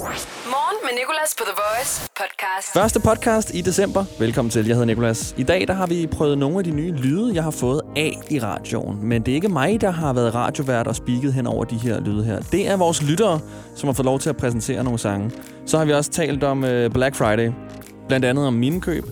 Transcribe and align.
Morgen 0.00 0.76
med 0.82 0.90
Nicolas 0.98 1.34
på 1.38 1.44
The 1.44 1.54
Voice 1.62 2.10
podcast. 2.16 2.72
Første 2.72 3.00
podcast 3.00 3.54
i 3.54 3.60
december. 3.60 4.04
Velkommen 4.18 4.50
til. 4.50 4.66
Jeg 4.66 4.74
hedder 4.74 4.86
Nicolas. 4.86 5.34
I 5.38 5.42
dag 5.42 5.68
der 5.68 5.74
har 5.74 5.86
vi 5.86 6.06
prøvet 6.06 6.38
nogle 6.38 6.58
af 6.58 6.64
de 6.64 6.70
nye 6.70 6.92
lyde, 6.92 7.34
jeg 7.34 7.42
har 7.42 7.50
fået 7.50 7.82
af 7.96 8.20
i 8.30 8.38
radioen. 8.38 9.04
Men 9.04 9.22
det 9.22 9.32
er 9.32 9.34
ikke 9.34 9.48
mig, 9.48 9.80
der 9.80 9.90
har 9.90 10.12
været 10.12 10.34
radiovært 10.34 10.86
og 10.86 10.96
spiket 10.96 11.32
hen 11.32 11.46
over 11.46 11.64
de 11.64 11.76
her 11.76 12.00
lyde 12.00 12.24
her. 12.24 12.40
Det 12.40 12.68
er 12.68 12.76
vores 12.76 13.02
lyttere, 13.02 13.40
som 13.76 13.88
har 13.88 13.94
fået 13.94 14.04
lov 14.06 14.18
til 14.18 14.28
at 14.28 14.36
præsentere 14.36 14.84
nogle 14.84 14.98
sange. 14.98 15.30
Så 15.66 15.78
har 15.78 15.84
vi 15.84 15.92
også 15.92 16.10
talt 16.10 16.44
om 16.44 16.64
øh, 16.64 16.90
Black 16.90 17.16
Friday. 17.16 17.52
Blandt 18.08 18.26
andet 18.26 18.46
om 18.46 18.54
mine 18.54 18.80
køb. 18.80 19.04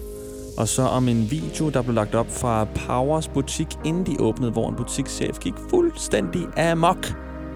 Og 0.59 0.69
så 0.69 0.83
om 0.83 1.09
en 1.09 1.31
video, 1.31 1.69
der 1.69 1.83
blev 1.83 1.95
lagt 1.95 2.15
op 2.15 2.31
fra 2.31 2.67
Powers 2.87 3.29
butik, 3.29 3.69
inden 3.85 4.07
de 4.07 4.17
åbnede, 4.21 4.53
hvor 4.53 4.69
en 4.69 4.77
butikschef 4.77 5.39
gik 5.39 5.55
fuldstændig 5.71 6.59
amok 6.59 7.07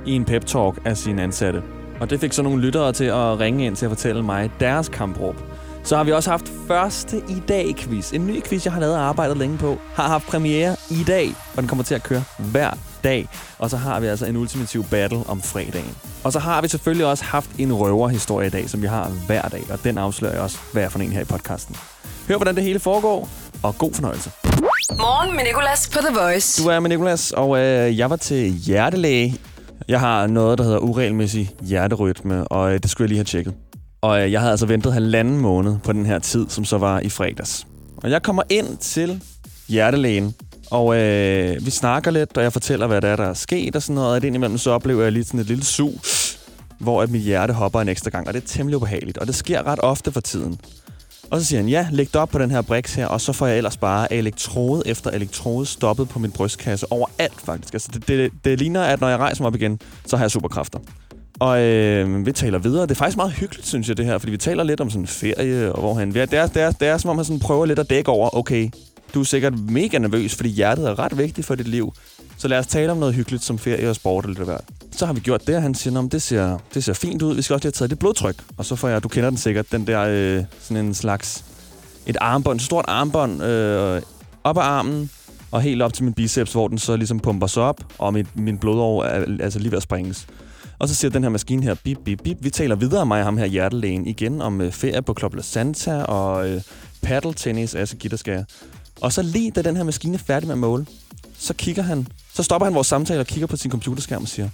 i 0.06 0.12
en 0.12 0.24
pep-talk 0.24 0.80
af 0.84 0.96
sine 0.96 1.22
ansatte. 1.22 1.62
Og 2.02 2.10
det 2.10 2.20
fik 2.20 2.32
så 2.32 2.42
nogle 2.42 2.62
lyttere 2.62 2.92
til 2.92 3.04
at 3.04 3.40
ringe 3.40 3.66
ind 3.66 3.76
til 3.76 3.86
at 3.86 3.90
fortælle 3.90 4.22
mig 4.22 4.50
deres 4.60 4.88
kampråb. 4.88 5.36
Så 5.84 5.96
har 5.96 6.04
vi 6.04 6.12
også 6.12 6.30
haft 6.30 6.52
første 6.66 7.16
i 7.16 7.42
dag 7.48 7.74
quiz. 7.76 8.12
En 8.12 8.26
ny 8.26 8.42
quiz, 8.42 8.64
jeg 8.64 8.72
har 8.72 8.80
lavet 8.80 8.94
og 8.94 9.02
arbejdet 9.02 9.36
længe 9.36 9.58
på. 9.58 9.78
Har 9.94 10.08
haft 10.08 10.26
premiere 10.26 10.76
i 10.90 11.04
dag, 11.06 11.28
og 11.28 11.60
den 11.60 11.68
kommer 11.68 11.84
til 11.84 11.94
at 11.94 12.02
køre 12.02 12.24
hver 12.38 12.70
dag. 13.04 13.28
Og 13.58 13.70
så 13.70 13.76
har 13.76 14.00
vi 14.00 14.06
altså 14.06 14.26
en 14.26 14.36
ultimativ 14.36 14.84
battle 14.84 15.22
om 15.28 15.42
fredagen. 15.42 15.96
Og 16.24 16.32
så 16.32 16.38
har 16.38 16.62
vi 16.62 16.68
selvfølgelig 16.68 17.06
også 17.06 17.24
haft 17.24 17.50
en 17.58 17.72
røverhistorie 17.72 18.46
i 18.46 18.50
dag, 18.50 18.70
som 18.70 18.82
vi 18.82 18.86
har 18.86 19.10
hver 19.26 19.42
dag. 19.42 19.62
Og 19.70 19.84
den 19.84 19.98
afslører 19.98 20.32
jeg 20.32 20.42
også, 20.42 20.58
hvad 20.72 20.82
er 20.82 20.88
for 20.88 20.98
en 20.98 21.12
her 21.12 21.20
i 21.20 21.24
podcasten. 21.24 21.76
Hør, 22.28 22.36
hvordan 22.36 22.54
det 22.54 22.64
hele 22.64 22.78
foregår, 22.78 23.28
og 23.62 23.78
god 23.78 23.94
fornøjelse. 23.94 24.30
Morgen 24.90 25.36
med 25.36 25.44
Nicolas 25.44 25.90
på 25.92 25.98
The 25.98 26.20
Voice. 26.20 26.62
Du 26.62 26.68
er 26.68 26.80
med 26.80 26.90
Nikolas, 26.90 27.30
og 27.30 27.58
øh, 27.58 27.98
jeg 27.98 28.10
var 28.10 28.16
til 28.16 28.52
hjertelæge. 28.52 29.38
Jeg 29.88 30.00
har 30.00 30.26
noget, 30.26 30.58
der 30.58 30.64
hedder 30.64 30.78
uregelmæssig 30.78 31.50
hjerterytme, 31.62 32.48
og 32.48 32.72
øh, 32.74 32.80
det 32.82 32.90
skulle 32.90 33.04
jeg 33.04 33.08
lige 33.08 33.18
have 33.18 33.24
tjekket. 33.24 33.54
Og 34.00 34.22
øh, 34.22 34.32
jeg 34.32 34.40
havde 34.40 34.50
altså 34.50 34.66
ventet 34.66 34.92
halvanden 34.92 35.38
måned 35.38 35.76
på 35.84 35.92
den 35.92 36.06
her 36.06 36.18
tid, 36.18 36.46
som 36.48 36.64
så 36.64 36.78
var 36.78 37.00
i 37.00 37.08
fredags. 37.08 37.66
Og 37.96 38.10
jeg 38.10 38.22
kommer 38.22 38.42
ind 38.50 38.76
til 38.76 39.22
hjertelægen, 39.68 40.34
og 40.70 40.96
øh, 40.96 41.66
vi 41.66 41.70
snakker 41.70 42.10
lidt, 42.10 42.36
og 42.36 42.42
jeg 42.42 42.52
fortæller, 42.52 42.86
hvad 42.86 43.00
der 43.00 43.08
er, 43.08 43.16
der 43.16 43.24
er 43.24 43.34
sket 43.34 43.76
og 43.76 43.82
sådan 43.82 43.94
noget. 43.94 44.10
Og 44.10 44.26
indimellem 44.26 44.58
så 44.58 44.70
oplever 44.70 45.02
jeg 45.02 45.12
lige 45.12 45.24
sådan 45.24 45.40
et 45.40 45.46
lille 45.46 45.64
sug, 45.64 46.00
hvor 46.78 47.02
at 47.02 47.10
mit 47.10 47.22
hjerte 47.22 47.52
hopper 47.52 47.80
en 47.80 47.88
ekstra 47.88 48.10
gang, 48.10 48.28
og 48.28 48.34
det 48.34 48.42
er 48.42 48.46
temmelig 48.46 48.76
ubehageligt. 48.76 49.18
Og 49.18 49.26
det 49.26 49.34
sker 49.34 49.66
ret 49.66 49.78
ofte 49.82 50.12
for 50.12 50.20
tiden. 50.20 50.60
Og 51.32 51.40
så 51.40 51.46
siger 51.46 51.60
han, 51.60 51.68
ja, 51.68 51.88
læg 51.90 52.06
det 52.06 52.16
op 52.16 52.28
på 52.28 52.38
den 52.38 52.50
her 52.50 52.62
briks 52.62 52.94
her, 52.94 53.06
og 53.06 53.20
så 53.20 53.32
får 53.32 53.46
jeg 53.46 53.56
ellers 53.56 53.76
bare 53.76 54.12
elektrode 54.12 54.82
efter 54.86 55.10
elektrode 55.10 55.66
stoppet 55.66 56.08
på 56.08 56.18
min 56.18 56.30
brystkasse 56.30 56.92
overalt 56.92 57.40
faktisk. 57.40 57.74
Altså 57.74 57.88
det, 57.94 58.08
det, 58.08 58.30
det 58.44 58.58
ligner, 58.58 58.82
at 58.82 59.00
når 59.00 59.08
jeg 59.08 59.18
rejser 59.18 59.42
mig 59.42 59.46
op 59.46 59.54
igen, 59.54 59.80
så 60.06 60.16
har 60.16 60.24
jeg 60.24 60.30
superkræfter. 60.30 60.78
Og 61.40 61.60
øh, 61.60 62.26
vi 62.26 62.32
taler 62.32 62.58
videre. 62.58 62.82
Det 62.82 62.90
er 62.90 62.94
faktisk 62.94 63.16
meget 63.16 63.32
hyggeligt, 63.32 63.66
synes 63.66 63.88
jeg, 63.88 63.96
det 63.96 64.06
her, 64.06 64.18
fordi 64.18 64.30
vi 64.30 64.36
taler 64.36 64.64
lidt 64.64 64.80
om 64.80 64.90
sådan 64.90 65.02
en 65.02 65.06
ferie, 65.06 65.72
og 65.72 65.80
hvor 65.80 65.94
han... 65.94 66.12
Det 66.14 66.22
er, 66.22 66.46
det, 66.46 66.62
er, 66.62 66.70
det 66.70 66.88
er 66.88 66.98
som 66.98 67.10
om, 67.10 67.16
han 67.16 67.24
sådan 67.24 67.40
prøver 67.40 67.66
lidt 67.66 67.78
at 67.78 67.90
dække 67.90 68.10
over, 68.10 68.36
okay, 68.36 68.70
du 69.14 69.20
er 69.20 69.24
sikkert 69.24 69.58
mega 69.58 69.98
nervøs, 69.98 70.34
fordi 70.34 70.48
hjertet 70.48 70.88
er 70.88 70.98
ret 70.98 71.18
vigtigt 71.18 71.46
for 71.46 71.54
dit 71.54 71.68
liv. 71.68 71.92
Så 72.38 72.48
lad 72.48 72.58
os 72.58 72.66
tale 72.66 72.92
om 72.92 72.98
noget 72.98 73.14
hyggeligt 73.14 73.44
som 73.44 73.58
ferie 73.58 73.90
og 73.90 73.96
sport 73.96 74.24
eller 74.24 74.38
det 74.38 74.46
der. 74.46 74.58
Så 74.96 75.06
har 75.06 75.12
vi 75.12 75.20
gjort 75.20 75.46
det, 75.46 75.56
og 75.56 75.62
han 75.62 75.74
siger, 75.74 76.02
det 76.02 76.22
ser, 76.22 76.58
det 76.74 76.84
ser 76.84 76.92
fint 76.92 77.22
ud. 77.22 77.34
Vi 77.34 77.42
skal 77.42 77.54
også 77.54 77.64
lige 77.64 77.68
have 77.68 77.72
taget 77.72 77.90
det 77.90 77.98
blodtryk. 77.98 78.36
Og 78.56 78.64
så 78.64 78.76
får 78.76 78.88
jeg, 78.88 79.02
du 79.02 79.08
kender 79.08 79.30
den 79.30 79.38
sikkert, 79.38 79.72
den 79.72 79.86
der 79.86 80.00
øh, 80.08 80.44
sådan 80.60 80.84
en 80.86 80.94
slags... 80.94 81.44
Et 82.06 82.16
armbånd, 82.20 82.58
et 82.58 82.64
stort 82.64 82.84
armbånd 82.88 83.42
øh, 83.42 84.02
op 84.44 84.56
ad 84.56 84.62
armen, 84.62 85.10
og 85.50 85.62
helt 85.62 85.82
op 85.82 85.92
til 85.92 86.04
min 86.04 86.12
biceps, 86.12 86.52
hvor 86.52 86.68
den 86.68 86.78
så 86.78 86.96
ligesom 86.96 87.20
pumper 87.20 87.46
sig 87.46 87.62
op, 87.62 87.76
og 87.98 88.12
mit, 88.12 88.36
min 88.36 88.58
blodår 88.58 89.04
er 89.04 89.24
altså 89.40 89.58
lige 89.58 89.70
ved 89.70 89.76
at 89.76 89.82
springes. 89.82 90.26
Og 90.78 90.88
så 90.88 90.94
siger 90.94 91.10
den 91.10 91.22
her 91.22 91.30
maskine 91.30 91.62
her, 91.62 91.74
bip, 91.84 91.98
bip, 92.04 92.20
bip. 92.24 92.36
Vi 92.40 92.50
taler 92.50 92.76
videre, 92.76 93.06
mig 93.06 93.18
og 93.18 93.24
ham 93.24 93.38
her 93.38 93.46
hjertelægen, 93.46 94.06
igen 94.06 94.42
om 94.42 94.60
øh, 94.60 94.72
ferie 94.72 95.02
på 95.02 95.14
Club 95.18 95.34
La 95.34 95.42
Santa 95.42 96.02
og 96.02 96.48
øh, 96.48 96.62
paddle 97.02 97.34
tennis, 97.34 97.74
altså 97.74 97.96
gitterskære. 97.96 98.44
Og 99.00 99.12
så 99.12 99.22
lige 99.22 99.50
da 99.50 99.62
den 99.62 99.76
her 99.76 99.84
maskine 99.84 100.14
er 100.14 100.18
færdig 100.18 100.46
med 100.46 100.54
at 100.54 100.58
måle, 100.58 100.86
så 101.38 101.54
kigger 101.54 101.82
han, 101.82 102.08
så 102.34 102.42
stopper 102.42 102.66
han 102.66 102.74
vores 102.74 102.86
samtale 102.86 103.20
og 103.20 103.26
kigger 103.26 103.46
på 103.46 103.56
sin 103.56 103.70
computerskærm 103.70 104.22
og 104.22 104.28
siger, 104.28 104.48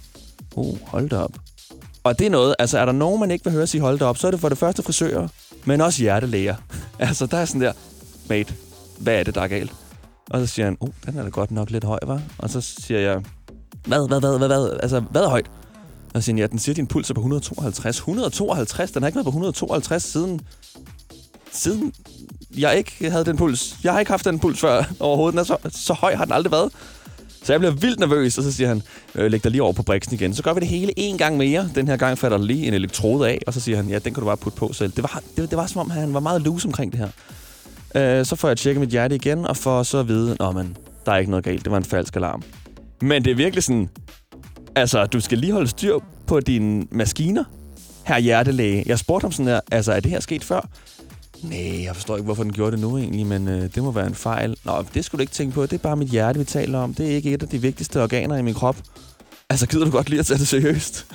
oh, 0.55 0.77
hold 0.81 1.09
da 1.09 1.17
op. 1.17 1.37
Og 2.03 2.19
det 2.19 2.27
er 2.27 2.31
noget, 2.31 2.55
altså 2.59 2.79
er 2.79 2.85
der 2.85 2.91
nogen, 2.91 3.19
man 3.19 3.31
ikke 3.31 3.45
vil 3.45 3.53
høre 3.53 3.67
sige 3.67 3.81
hold 3.81 3.99
da 3.99 4.05
op, 4.05 4.17
så 4.17 4.27
er 4.27 4.31
det 4.31 4.39
for 4.39 4.49
det 4.49 4.57
første 4.57 4.83
frisører, 4.83 5.27
men 5.65 5.81
også 5.81 6.01
hjertelæger. 6.01 6.55
altså 6.99 7.25
der 7.25 7.37
er 7.37 7.45
sådan 7.45 7.61
der, 7.61 7.73
mate, 8.29 8.53
hvad 8.99 9.15
er 9.15 9.23
det, 9.23 9.35
der 9.35 9.41
er 9.41 9.47
galt? 9.47 9.73
Og 10.29 10.39
så 10.39 10.45
siger 10.45 10.65
han, 10.65 10.77
oh, 10.79 10.89
den 11.05 11.17
er 11.17 11.23
da 11.23 11.29
godt 11.29 11.51
nok 11.51 11.69
lidt 11.69 11.83
høj, 11.83 11.99
var. 12.05 12.21
Og 12.37 12.49
så 12.49 12.61
siger 12.61 12.99
jeg, 12.99 13.21
hvad, 13.85 14.07
hvad, 14.07 14.19
hvad, 14.19 14.37
hvad, 14.37 14.47
hvad, 14.47 14.79
altså 14.83 14.99
hvad 14.99 15.21
er 15.21 15.29
højt? 15.29 15.51
Og 16.13 16.21
så 16.21 16.25
siger 16.25 16.33
han, 16.33 16.39
ja, 16.39 16.47
den 16.47 16.59
siger, 16.59 16.75
din 16.75 16.87
puls 16.87 17.09
er 17.09 17.13
på 17.13 17.19
152. 17.19 17.97
152? 17.97 18.91
Den 18.91 19.01
har 19.01 19.07
ikke 19.07 19.15
været 19.15 19.25
på 19.25 19.29
152 19.29 20.03
siden, 20.03 20.41
siden 21.51 21.93
jeg 22.57 22.77
ikke 22.77 23.11
havde 23.11 23.25
den 23.25 23.37
puls. 23.37 23.75
Jeg 23.83 23.93
har 23.93 23.99
ikke 23.99 24.11
haft 24.11 24.25
den 24.25 24.39
puls 24.39 24.59
før 24.59 24.83
overhovedet. 24.99 25.33
Den 25.33 25.39
er 25.39 25.43
så, 25.43 25.57
så 25.69 25.93
høj 25.93 26.15
har 26.15 26.25
den 26.25 26.33
aldrig 26.33 26.51
været. 26.51 26.71
Så 27.43 27.53
jeg 27.53 27.59
bliver 27.59 27.73
vildt 27.73 27.99
nervøs, 27.99 28.37
og 28.37 28.43
så 28.43 28.51
siger 28.51 28.67
han, 28.67 28.81
øh, 29.15 29.31
læg 29.31 29.43
dig 29.43 29.51
lige 29.51 29.63
over 29.63 29.73
på 29.73 29.83
briksen 29.83 30.13
igen. 30.13 30.33
Så 30.33 30.43
gør 30.43 30.53
vi 30.53 30.59
det 30.59 30.67
hele 30.67 30.93
en 30.97 31.17
gang 31.17 31.37
mere. 31.37 31.69
Den 31.75 31.87
her 31.87 31.97
gang 31.97 32.17
fatter 32.17 32.37
der 32.37 32.45
lige 32.45 32.67
en 32.67 32.73
elektrode 32.73 33.29
af, 33.29 33.39
og 33.47 33.53
så 33.53 33.59
siger 33.59 33.75
han, 33.75 33.89
ja, 33.89 33.99
den 33.99 34.13
kan 34.13 34.21
du 34.21 34.25
bare 34.25 34.37
putte 34.37 34.57
på 34.57 34.73
selv. 34.73 34.91
Det 34.91 35.03
var, 35.03 35.21
det, 35.37 35.49
det 35.49 35.57
var 35.57 35.67
som 35.67 35.81
om, 35.81 35.89
han 35.89 36.13
var 36.13 36.19
meget 36.19 36.41
loose 36.41 36.67
omkring 36.67 36.91
det 36.91 36.99
her. 36.99 38.19
Øh, 38.19 38.25
så 38.25 38.35
får 38.35 38.47
jeg 38.47 38.57
tjekket 38.57 38.81
mit 38.81 38.89
hjerte 38.89 39.15
igen, 39.15 39.45
og 39.45 39.57
får 39.57 39.83
så 39.83 39.97
at 39.97 40.07
vide, 40.07 40.37
at 40.39 40.55
men, 40.55 40.77
der 41.05 41.11
er 41.11 41.17
ikke 41.17 41.31
noget 41.31 41.45
galt. 41.45 41.63
Det 41.63 41.71
var 41.71 41.77
en 41.77 41.83
falsk 41.83 42.15
alarm. 42.15 42.43
Men 43.01 43.25
det 43.25 43.31
er 43.31 43.35
virkelig 43.35 43.63
sådan, 43.63 43.89
altså, 44.75 45.05
du 45.05 45.19
skal 45.19 45.37
lige 45.37 45.53
holde 45.53 45.67
styr 45.67 45.99
på 46.27 46.39
dine 46.39 46.85
maskiner, 46.91 47.43
her 48.05 48.19
hjertelæge. 48.19 48.83
Jeg 48.85 48.99
spurgte 48.99 49.23
ham 49.23 49.31
sådan 49.31 49.47
her, 49.47 49.59
altså, 49.71 49.93
er 49.93 49.99
det 49.99 50.11
her 50.11 50.19
sket 50.19 50.43
før? 50.43 50.69
Nej, 51.43 51.83
jeg 51.83 51.95
forstår 51.95 52.15
ikke, 52.15 52.25
hvorfor 52.25 52.43
den 52.43 52.53
gjorde 52.53 52.71
det 52.71 52.79
nu 52.79 52.97
egentlig, 52.97 53.25
men 53.25 53.47
øh, 53.47 53.61
det 53.75 53.83
må 53.83 53.91
være 53.91 54.07
en 54.07 54.15
fejl. 54.15 54.55
Nå, 54.63 54.85
det 54.93 55.05
skulle 55.05 55.19
du 55.19 55.21
ikke 55.21 55.33
tænke 55.33 55.53
på. 55.53 55.63
Det 55.65 55.73
er 55.73 55.77
bare 55.77 55.95
mit 55.95 56.07
hjerte, 56.07 56.39
vi 56.39 56.45
taler 56.45 56.79
om. 56.79 56.93
Det 56.93 57.11
er 57.11 57.15
ikke 57.15 57.33
et 57.33 57.43
af 57.43 57.49
de 57.49 57.61
vigtigste 57.61 58.03
organer 58.03 58.37
i 58.37 58.41
min 58.41 58.53
krop. 58.53 58.75
Altså, 59.49 59.67
gider 59.67 59.85
du 59.85 59.91
godt 59.91 60.09
lige 60.09 60.19
at 60.19 60.25
tage 60.25 60.37
det 60.37 60.47
seriøst? 60.47 61.05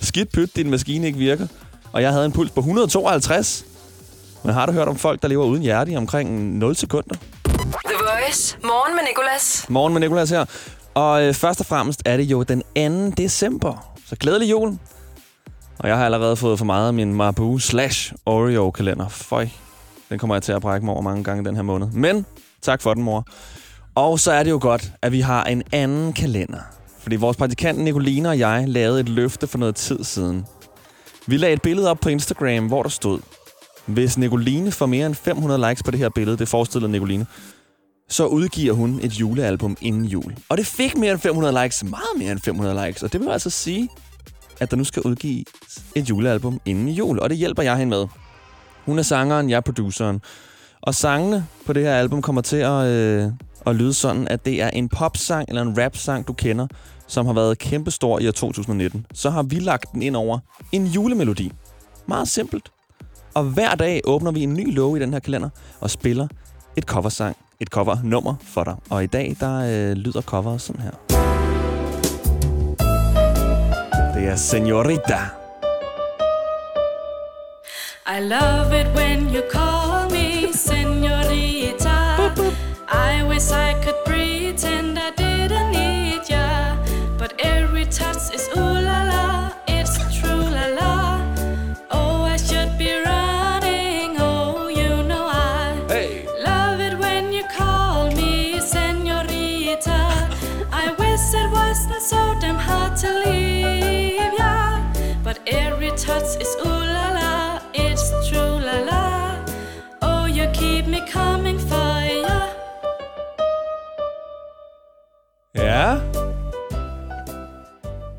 Skidt 0.00 0.32
pyt, 0.32 0.56
din 0.56 0.70
maskine 0.70 1.06
ikke 1.06 1.18
virker. 1.18 1.46
Og 1.92 2.02
jeg 2.02 2.12
havde 2.12 2.26
en 2.26 2.32
puls 2.32 2.50
på 2.50 2.60
152. 2.60 3.64
Men 4.44 4.54
har 4.54 4.66
du 4.66 4.72
hørt 4.72 4.88
om 4.88 4.96
folk, 4.96 5.22
der 5.22 5.28
lever 5.28 5.44
uden 5.44 5.62
hjerte 5.62 5.92
i 5.92 5.96
omkring 5.96 6.58
0 6.58 6.76
sekunder? 6.76 7.14
The 7.44 7.94
Voice. 7.98 8.56
Morgen 8.64 8.94
med 8.96 9.02
Nicolas. 9.08 9.66
Morgen 9.68 9.92
med 9.92 10.00
Nicolas 10.00 10.30
her. 10.30 10.44
Og 10.94 11.22
øh, 11.22 11.34
først 11.34 11.60
og 11.60 11.66
fremmest 11.66 12.02
er 12.04 12.16
det 12.16 12.24
jo 12.24 12.42
den 12.42 12.62
2. 13.10 13.22
december. 13.22 13.92
Så 14.06 14.16
glædelig 14.16 14.50
jul. 14.50 14.78
Og 15.82 15.88
jeg 15.88 15.96
har 15.96 16.04
allerede 16.04 16.36
fået 16.36 16.58
for 16.58 16.64
meget 16.64 16.86
af 16.86 16.94
min 16.94 17.14
Mabu 17.14 17.58
slash 17.58 18.12
Oreo 18.26 18.70
kalender. 18.70 19.08
Føj, 19.08 19.48
den 20.10 20.18
kommer 20.18 20.34
jeg 20.34 20.42
til 20.42 20.52
at 20.52 20.62
brække 20.62 20.84
mig 20.84 20.94
over 20.94 21.02
mange 21.02 21.24
gange 21.24 21.44
den 21.44 21.54
her 21.54 21.62
måned. 21.62 21.86
Men 21.86 22.26
tak 22.62 22.82
for 22.82 22.94
den, 22.94 23.02
mor. 23.02 23.26
Og 23.94 24.20
så 24.20 24.32
er 24.32 24.42
det 24.42 24.50
jo 24.50 24.58
godt, 24.62 24.92
at 25.02 25.12
vi 25.12 25.20
har 25.20 25.44
en 25.44 25.62
anden 25.72 26.12
kalender. 26.12 26.58
Fordi 26.98 27.16
vores 27.16 27.36
praktikant 27.36 27.78
Nicoline 27.78 28.28
og 28.28 28.38
jeg 28.38 28.64
lavede 28.68 29.00
et 29.00 29.08
løfte 29.08 29.46
for 29.46 29.58
noget 29.58 29.74
tid 29.74 30.04
siden. 30.04 30.46
Vi 31.26 31.36
lagde 31.36 31.54
et 31.54 31.62
billede 31.62 31.90
op 31.90 32.00
på 32.00 32.08
Instagram, 32.08 32.66
hvor 32.66 32.82
der 32.82 32.90
stod, 32.90 33.20
hvis 33.86 34.18
Nicoline 34.18 34.72
får 34.72 34.86
mere 34.86 35.06
end 35.06 35.14
500 35.14 35.68
likes 35.68 35.82
på 35.82 35.90
det 35.90 35.98
her 35.98 36.08
billede, 36.08 36.38
det 36.38 36.48
forestillede 36.48 36.92
Nicoline, 36.92 37.26
så 38.08 38.26
udgiver 38.26 38.72
hun 38.72 39.00
et 39.02 39.12
julealbum 39.12 39.76
inden 39.80 40.04
jul. 40.04 40.36
Og 40.48 40.58
det 40.58 40.66
fik 40.66 40.96
mere 40.96 41.12
end 41.12 41.20
500 41.20 41.62
likes, 41.62 41.84
meget 41.84 42.18
mere 42.18 42.32
end 42.32 42.40
500 42.40 42.86
likes. 42.86 43.02
Og 43.02 43.12
det 43.12 43.20
vil 43.20 43.28
altså 43.28 43.50
sige, 43.50 43.88
at 44.62 44.70
der 44.70 44.76
nu 44.76 44.84
skal 44.84 45.02
udgives 45.02 45.44
et 45.94 46.10
julealbum 46.10 46.60
inden 46.64 46.88
jul, 46.88 47.18
og 47.18 47.30
det 47.30 47.38
hjælper 47.38 47.62
jeg 47.62 47.76
hende 47.76 47.90
med. 47.90 48.06
Hun 48.86 48.98
er 48.98 49.02
sangeren, 49.02 49.50
jeg 49.50 49.56
er 49.56 49.60
produceren. 49.60 50.20
Og 50.82 50.94
sangene 50.94 51.46
på 51.66 51.72
det 51.72 51.82
her 51.82 51.94
album 51.94 52.22
kommer 52.22 52.42
til 52.42 52.56
at, 52.56 52.86
øh, 52.86 53.28
at 53.66 53.76
lyde 53.76 53.94
sådan, 53.94 54.28
at 54.28 54.44
det 54.44 54.62
er 54.62 54.70
en 54.70 54.88
popsang 54.88 55.48
eller 55.48 55.62
en 55.62 55.78
rapsang, 55.78 56.28
du 56.28 56.32
kender, 56.32 56.66
som 57.06 57.26
har 57.26 57.32
været 57.32 57.58
kæmpestor 57.58 58.18
i 58.18 58.28
år 58.28 58.32
2019. 58.32 59.06
Så 59.14 59.30
har 59.30 59.42
vi 59.42 59.58
lagt 59.58 59.92
den 59.92 60.02
ind 60.02 60.16
over 60.16 60.38
en 60.72 60.86
julemelodi. 60.86 61.52
Meget 62.06 62.28
simpelt. 62.28 62.68
Og 63.34 63.44
hver 63.44 63.74
dag 63.74 64.00
åbner 64.04 64.30
vi 64.30 64.42
en 64.42 64.54
ny 64.54 64.74
låge 64.74 64.98
i 64.98 65.02
den 65.02 65.12
her 65.12 65.20
kalender 65.20 65.48
og 65.80 65.90
spiller 65.90 66.28
et 66.76 66.84
coversang, 66.84 67.36
et 67.60 67.68
covernummer 67.68 68.34
for 68.40 68.64
dig. 68.64 68.76
Og 68.90 69.04
i 69.04 69.06
dag, 69.06 69.36
der 69.40 69.90
øh, 69.90 69.96
lyder 69.96 70.20
coveret 70.20 70.60
sådan 70.60 70.82
her. 70.82 71.31
Det 74.22 74.38
Senorita. 74.38 75.20
I 78.06 78.20
love 78.20 78.72
it 78.72 78.86
when 78.94 79.34
you 79.34 79.42
call 79.50 80.08
me 80.10 80.52
senorita. 80.52 82.32
I 82.88 83.24
wish 83.28 83.50
I 83.50 83.74
could 83.82 84.04
pretend 84.04 84.91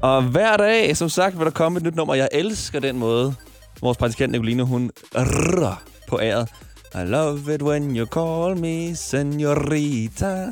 Og 0.04 0.24
hver 0.24 0.58
dag, 0.58 0.98
som 0.98 1.10
sagt, 1.10 1.38
vil 1.38 1.46
der 1.46 1.52
komme 1.52 1.78
et 1.78 1.84
nyt 1.84 1.96
nummer. 1.96 2.16
Jeg 2.16 2.30
elsker 2.32 2.80
den 2.80 2.98
måde, 2.98 3.36
vores 3.82 3.98
praktikant 3.98 4.32
Nicoline, 4.32 4.64
hun 4.64 4.92
rrr 5.16 5.82
på 6.08 6.20
æret. 6.22 6.50
I 6.96 6.98
love 6.98 7.56
it 7.56 7.62
when 7.62 7.98
you 7.98 8.06
call 8.06 8.60
me 8.60 8.96
senorita. 8.96 10.52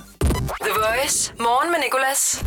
The 0.61 0.71
Voice. 0.75 1.33
Morgen 1.39 1.71
med 1.71 1.79
Nicolas. 1.83 2.45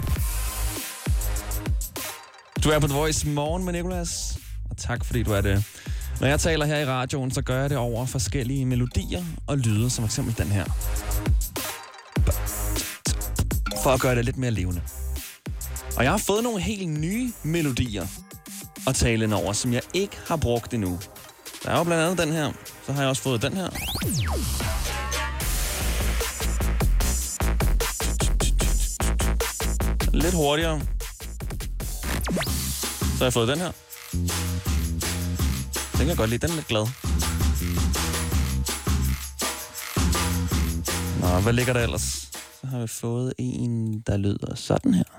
Du 2.64 2.70
er 2.70 2.78
på 2.78 2.86
The 2.86 2.96
Voice 2.96 3.28
morgen 3.28 3.64
med 3.64 3.72
Nicolas, 3.72 4.38
og 4.70 4.76
tak 4.76 5.04
fordi 5.04 5.22
du 5.22 5.32
er 5.32 5.40
det. 5.40 5.64
Når 6.20 6.28
jeg 6.28 6.40
taler 6.40 6.66
her 6.66 6.78
i 6.78 6.86
radioen, 6.86 7.30
så 7.30 7.42
gør 7.42 7.60
jeg 7.60 7.70
det 7.70 7.78
over 7.78 8.06
forskellige 8.06 8.66
melodier 8.66 9.22
og 9.46 9.58
lyde, 9.58 9.90
som 9.90 10.04
eksempel 10.04 10.38
den 10.38 10.46
her. 10.46 10.64
For 13.82 13.90
at 13.90 14.00
gøre 14.00 14.14
det 14.14 14.24
lidt 14.24 14.36
mere 14.36 14.50
levende. 14.50 14.80
Og 15.96 16.04
jeg 16.04 16.10
har 16.10 16.18
fået 16.18 16.42
nogle 16.42 16.60
helt 16.60 16.88
nye 16.88 17.32
melodier 17.42 18.06
at 18.86 18.94
tale 18.94 19.24
ind 19.24 19.34
over, 19.34 19.52
som 19.52 19.72
jeg 19.72 19.82
ikke 19.94 20.16
har 20.28 20.36
brugt 20.36 20.74
endnu. 20.74 20.98
Der 21.64 21.70
er 21.70 21.78
jo 21.78 21.84
blandt 21.84 22.02
andet 22.04 22.18
den 22.18 22.32
her. 22.32 22.52
Så 22.86 22.92
har 22.92 23.00
jeg 23.00 23.08
også 23.08 23.22
fået 23.22 23.42
den 23.42 23.52
her. 23.52 23.68
Lidt 30.12 30.34
hurtigere. 30.34 30.80
Så 32.98 33.18
har 33.18 33.24
jeg 33.24 33.32
fået 33.32 33.48
den 33.48 33.58
her. 33.58 33.72
Den 35.92 35.98
kan 35.98 36.08
jeg 36.08 36.16
godt 36.16 36.30
lide. 36.30 36.46
Den 36.46 36.50
er 36.50 36.56
lidt 36.56 36.66
glad. 36.66 36.86
Nå, 41.20 41.40
hvad 41.40 41.52
ligger 41.52 41.72
der 41.72 41.80
ellers? 41.80 42.02
Så 42.60 42.66
har 42.66 42.80
vi 42.80 42.86
fået 42.86 43.32
en, 43.38 44.00
der 44.00 44.16
lyder 44.16 44.54
sådan 44.54 44.94
her. 44.94 45.13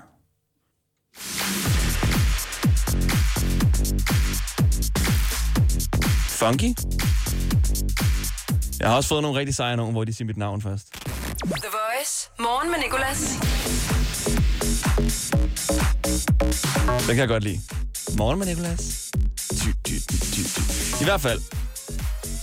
Funky. 6.46 6.74
Jeg 8.80 8.88
har 8.88 8.96
også 8.96 9.08
fået 9.08 9.22
nogle 9.22 9.38
rigtig 9.38 9.54
seje 9.54 9.76
nogen, 9.76 9.92
hvor 9.92 10.04
de 10.04 10.14
siger 10.14 10.26
mit 10.26 10.36
navn 10.36 10.62
først. 10.62 10.86
The 10.92 11.68
Voice. 11.78 12.30
Morgen 12.38 12.70
med 12.70 12.78
Nicolas. 12.78 13.20
Den 16.98 17.06
kan 17.08 17.18
jeg 17.18 17.28
godt 17.28 17.42
lide. 17.44 17.60
Morgen 18.16 18.38
med 18.38 18.46
Nicolas. 18.46 19.10
Ty, 19.50 19.68
ty, 19.84 19.92
ty, 20.08 20.16
ty, 20.18 20.42
ty. 20.42 20.60
I 21.00 21.04
hvert 21.04 21.20
fald, 21.20 21.40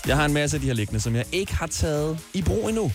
jeg 0.07 0.15
har 0.15 0.25
en 0.25 0.33
masse 0.33 0.57
af 0.57 0.61
de 0.61 0.67
her 0.67 0.73
liggende, 0.73 0.99
som 0.99 1.15
jeg 1.15 1.25
ikke 1.31 1.55
har 1.55 1.67
taget 1.67 2.19
i 2.33 2.41
brug 2.41 2.69
endnu. 2.69 2.91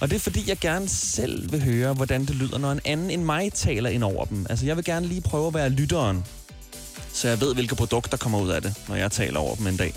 Og 0.00 0.10
det 0.10 0.16
er 0.16 0.20
fordi, 0.20 0.48
jeg 0.48 0.58
gerne 0.58 0.88
selv 0.88 1.52
vil 1.52 1.64
høre, 1.64 1.94
hvordan 1.94 2.20
det 2.24 2.36
lyder, 2.36 2.58
når 2.58 2.72
en 2.72 2.80
anden 2.84 3.10
end 3.10 3.22
mig 3.22 3.52
taler 3.52 3.90
ind 3.90 4.04
over 4.04 4.24
dem. 4.24 4.46
Altså, 4.50 4.66
jeg 4.66 4.76
vil 4.76 4.84
gerne 4.84 5.06
lige 5.06 5.20
prøve 5.20 5.46
at 5.46 5.54
være 5.54 5.68
lytteren, 5.68 6.24
så 7.12 7.28
jeg 7.28 7.40
ved, 7.40 7.54
hvilke 7.54 7.74
produkter 7.74 8.16
kommer 8.16 8.40
ud 8.40 8.48
af 8.48 8.62
det, 8.62 8.74
når 8.88 8.96
jeg 8.96 9.12
taler 9.12 9.40
over 9.40 9.54
dem 9.54 9.66
en 9.66 9.76
dag. 9.76 9.94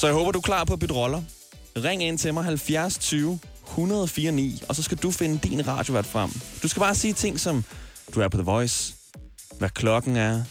Så 0.00 0.06
jeg 0.06 0.14
håber, 0.14 0.32
du 0.32 0.38
er 0.38 0.42
klar 0.42 0.64
på 0.64 0.72
at 0.72 0.78
bytte 0.78 0.94
roller. 0.94 1.22
Ring 1.76 2.02
ind 2.02 2.18
til 2.18 2.34
mig 2.34 2.44
70 2.44 2.98
20 2.98 3.38
104 3.66 4.32
9, 4.32 4.62
og 4.68 4.76
så 4.76 4.82
skal 4.82 4.98
du 4.98 5.10
finde 5.10 5.38
din 5.48 5.68
radiovært 5.68 6.06
frem. 6.06 6.30
Du 6.62 6.68
skal 6.68 6.80
bare 6.80 6.94
sige 6.94 7.12
ting 7.12 7.40
som, 7.40 7.64
du 8.14 8.20
er 8.20 8.28
på 8.28 8.36
The 8.36 8.44
Voice, 8.44 8.94
hvad 9.58 9.68
klokken 9.68 10.16
er, 10.16 10.42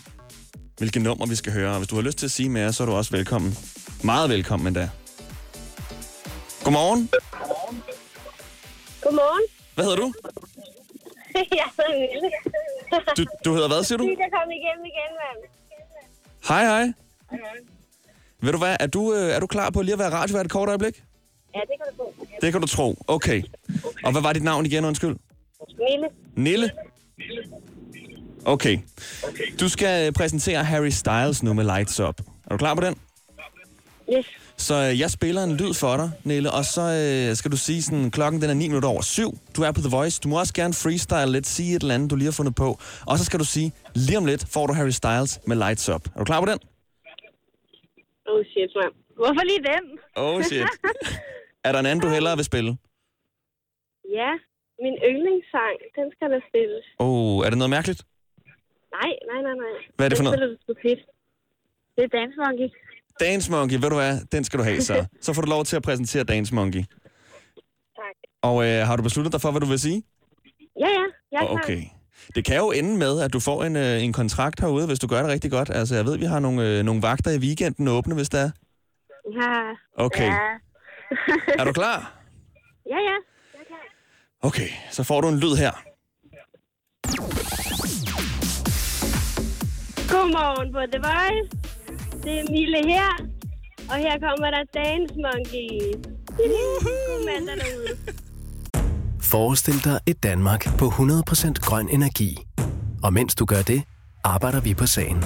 hvilke 0.77 0.99
nummer 0.99 1.25
vi 1.25 1.35
skal 1.35 1.53
høre. 1.53 1.71
Og 1.71 1.77
hvis 1.77 1.87
du 1.87 1.95
har 1.95 2.01
lyst 2.01 2.17
til 2.17 2.25
at 2.25 2.31
sige 2.31 2.49
mere, 2.49 2.73
så 2.73 2.83
er 2.83 2.87
du 2.87 2.93
også 2.93 3.11
velkommen. 3.11 3.57
Meget 4.03 4.29
velkommen 4.29 4.67
endda. 4.67 4.89
Godmorgen. 6.63 7.09
Godmorgen. 9.01 9.43
Hvad 9.75 9.85
hedder 9.85 9.97
du? 9.97 10.13
jeg 11.61 11.69
hedder 11.77 11.99
Mille. 11.99 12.31
Du, 13.17 13.25
du 13.45 13.53
hedder 13.53 13.67
hvad, 13.67 13.83
siger 13.83 13.97
du? 13.97 14.05
Vi 14.05 14.15
kan 14.15 14.31
komme 14.39 14.53
igennem 14.59 14.85
igen, 14.85 15.11
mand. 15.21 15.39
Hej, 16.47 16.63
hej. 16.65 16.93
Ved 18.41 18.51
du 18.51 18.57
hvad, 18.57 18.77
er 18.79 18.87
du, 18.87 19.13
øh, 19.13 19.29
er 19.29 19.39
du 19.39 19.47
klar 19.47 19.69
på 19.69 19.81
lige 19.81 19.93
at 19.93 19.99
være 19.99 20.09
radiovært 20.09 20.45
et 20.45 20.51
kort 20.51 20.69
øjeblik? 20.69 21.03
Ja, 21.55 21.59
det 21.59 21.67
kan 21.77 21.85
du 21.91 22.03
få. 22.03 22.25
Det 22.41 22.51
kan 22.51 22.61
du 22.61 22.67
tro. 22.67 22.97
Okay. 23.07 23.43
Og 24.03 24.11
hvad 24.11 24.21
var 24.21 24.33
dit 24.33 24.43
navn 24.43 24.65
igen, 24.65 24.85
undskyld? 24.85 25.15
Mille. 25.77 26.07
Nille? 26.35 26.71
Okay. 28.45 28.77
Du 29.59 29.69
skal 29.69 30.13
præsentere 30.13 30.63
Harry 30.63 30.89
Styles 30.89 31.43
nu 31.43 31.53
med 31.53 31.63
Lights 31.63 31.99
Up. 31.99 32.21
Er 32.45 32.49
du 32.49 32.57
klar 32.57 32.75
på 32.75 32.81
den? 32.81 32.95
Yes. 34.17 34.25
Så 34.57 34.73
øh, 34.75 34.99
jeg 34.99 35.11
spiller 35.11 35.43
en 35.43 35.57
lyd 35.57 35.73
for 35.73 35.97
dig, 35.97 36.11
Nille, 36.23 36.51
og 36.51 36.65
så 36.65 36.81
øh, 36.81 37.35
skal 37.35 37.51
du 37.51 37.57
sige 37.57 37.81
sådan, 37.83 38.11
klokken 38.11 38.41
den 38.41 38.49
er 38.49 38.53
9 38.53 38.67
minutter 38.67 38.89
over 38.89 39.01
7. 39.01 39.37
Du 39.55 39.61
er 39.63 39.71
på 39.71 39.81
The 39.81 39.89
Voice. 39.89 40.19
Du 40.23 40.29
må 40.29 40.39
også 40.39 40.53
gerne 40.53 40.73
freestyle 40.73 41.31
lidt, 41.31 41.47
sige 41.47 41.75
et 41.75 41.81
eller 41.81 41.95
andet, 41.95 42.09
du 42.09 42.15
lige 42.15 42.25
har 42.25 42.31
fundet 42.31 42.55
på. 42.55 42.79
Og 43.05 43.17
så 43.17 43.25
skal 43.25 43.39
du 43.39 43.45
sige, 43.45 43.71
lige 43.95 44.17
om 44.17 44.25
lidt 44.25 44.45
får 44.49 44.67
du 44.67 44.73
Harry 44.73 44.89
Styles 44.89 45.39
med 45.45 45.55
Lights 45.57 45.89
Up. 45.89 46.07
Er 46.15 46.19
du 46.19 46.25
klar 46.25 46.39
på 46.39 46.45
den? 46.45 46.59
Oh 48.29 48.39
shit, 48.51 48.71
mand. 48.79 48.93
Hvorfor 49.21 49.43
lige 49.51 49.63
den? 49.71 49.83
Oh 50.25 50.37
shit. 50.49 50.67
er 51.65 51.71
der 51.71 51.79
en 51.79 51.85
anden, 51.89 52.01
du 52.05 52.09
hellere 52.15 52.35
vil 52.39 52.45
spille? 52.51 52.71
Ja, 54.19 54.31
min 54.83 54.95
yndlingssang, 55.09 55.75
den 55.97 56.07
skal 56.15 56.27
der 56.33 56.41
spilles. 56.49 56.85
Oh, 57.05 57.37
er 57.45 57.49
det 57.49 57.57
noget 57.61 57.73
mærkeligt? 57.77 58.01
Nej, 58.97 59.11
nej, 59.31 59.39
nej, 59.47 59.55
nej. 59.65 59.75
Hvad 59.95 60.05
er 60.05 60.09
det 60.09 60.17
for 60.17 60.23
Den 60.23 60.39
noget? 60.39 60.59
spiller 60.63 60.95
du. 60.95 61.19
Det 61.95 62.03
er 62.03 62.11
Dance 62.17 62.37
Monkey. 62.43 62.67
Dance 63.19 63.51
Monkey, 63.51 63.77
ved 63.83 63.89
du 63.89 63.95
hvad? 63.95 64.13
Den 64.31 64.43
skal 64.43 64.59
du 64.59 64.63
have, 64.63 64.81
så. 64.81 65.05
Så 65.25 65.33
får 65.33 65.41
du 65.41 65.49
lov 65.49 65.63
til 65.65 65.75
at 65.75 65.83
præsentere 65.83 66.23
Dance 66.23 66.55
Monkey. 66.55 66.83
Tak. 67.99 68.15
Og 68.41 68.55
øh, 68.67 68.87
har 68.87 68.95
du 68.95 69.03
besluttet 69.03 69.33
dig 69.33 69.41
for, 69.41 69.51
hvad 69.51 69.61
du 69.61 69.67
vil 69.67 69.79
sige? 69.79 70.03
Ja, 70.79 70.89
ja. 70.97 71.05
Jeg 71.31 71.39
er 71.43 71.47
klar. 71.47 71.98
Det 72.35 72.45
kan 72.45 72.57
jo 72.57 72.71
ende 72.71 72.97
med, 72.97 73.21
at 73.21 73.33
du 73.33 73.39
får 73.39 73.63
en, 73.63 73.75
øh, 73.75 74.03
en 74.03 74.13
kontrakt 74.13 74.59
herude, 74.59 74.87
hvis 74.87 74.99
du 74.99 75.07
gør 75.07 75.21
det 75.21 75.27
rigtig 75.31 75.51
godt. 75.51 75.69
Altså, 75.69 75.95
jeg 75.95 76.05
ved, 76.05 76.17
vi 76.17 76.25
har 76.25 76.39
nogle, 76.39 76.67
øh, 76.67 76.83
nogle 76.83 77.01
vagter 77.01 77.31
i 77.31 77.37
weekenden 77.37 77.87
åbne, 77.87 78.15
hvis 78.15 78.29
der 78.29 78.39
er. 78.39 78.51
Ja. 79.41 80.03
Okay. 80.05 80.25
Ja. 80.25 80.37
Er 81.59 81.63
du 81.63 81.73
klar? 81.73 82.13
ja, 82.93 82.95
ja. 82.95 83.15
Jeg 83.53 83.61
er 83.61 83.65
klar. 83.67 83.85
Okay, 84.41 84.69
så 84.91 85.03
får 85.03 85.21
du 85.21 85.27
en 85.27 85.39
lyd 85.39 85.55
her. 85.55 85.71
Godmorgen 90.11 90.73
på 90.73 90.79
The 90.93 91.01
Voice. 91.09 91.49
Det 92.23 92.39
er 92.39 92.51
Mille 92.51 92.77
her. 92.93 93.25
Og 93.89 93.95
her 93.95 94.19
kommer 94.19 94.51
der 94.51 94.63
Dance 94.73 95.15
Monkey. 95.25 95.69
God 96.37 97.25
mandag 97.25 97.55
derude. 97.55 98.19
Forestil 99.31 99.83
dig 99.83 99.99
et 100.05 100.23
Danmark 100.23 100.77
på 100.77 100.87
100% 100.87 101.53
grøn 101.53 101.89
energi. 101.89 102.37
Og 103.03 103.13
mens 103.13 103.35
du 103.35 103.45
gør 103.45 103.61
det, 103.61 103.83
arbejder 104.23 104.61
vi 104.61 104.73
på 104.73 104.85
sagen. 104.85 105.23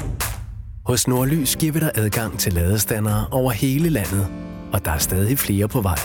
Hos 0.86 1.08
Nordlys 1.08 1.56
giver 1.56 1.74
vi 1.74 1.80
dig 1.80 1.92
adgang 1.96 2.40
til 2.40 2.54
ladestandere 2.54 3.28
over 3.32 3.52
hele 3.52 3.90
landet, 3.90 4.28
og 4.74 4.86
der 4.86 4.92
er 4.92 4.98
stadig 4.98 5.40
flere 5.40 5.68
på 5.68 5.82
vej. 5.82 6.00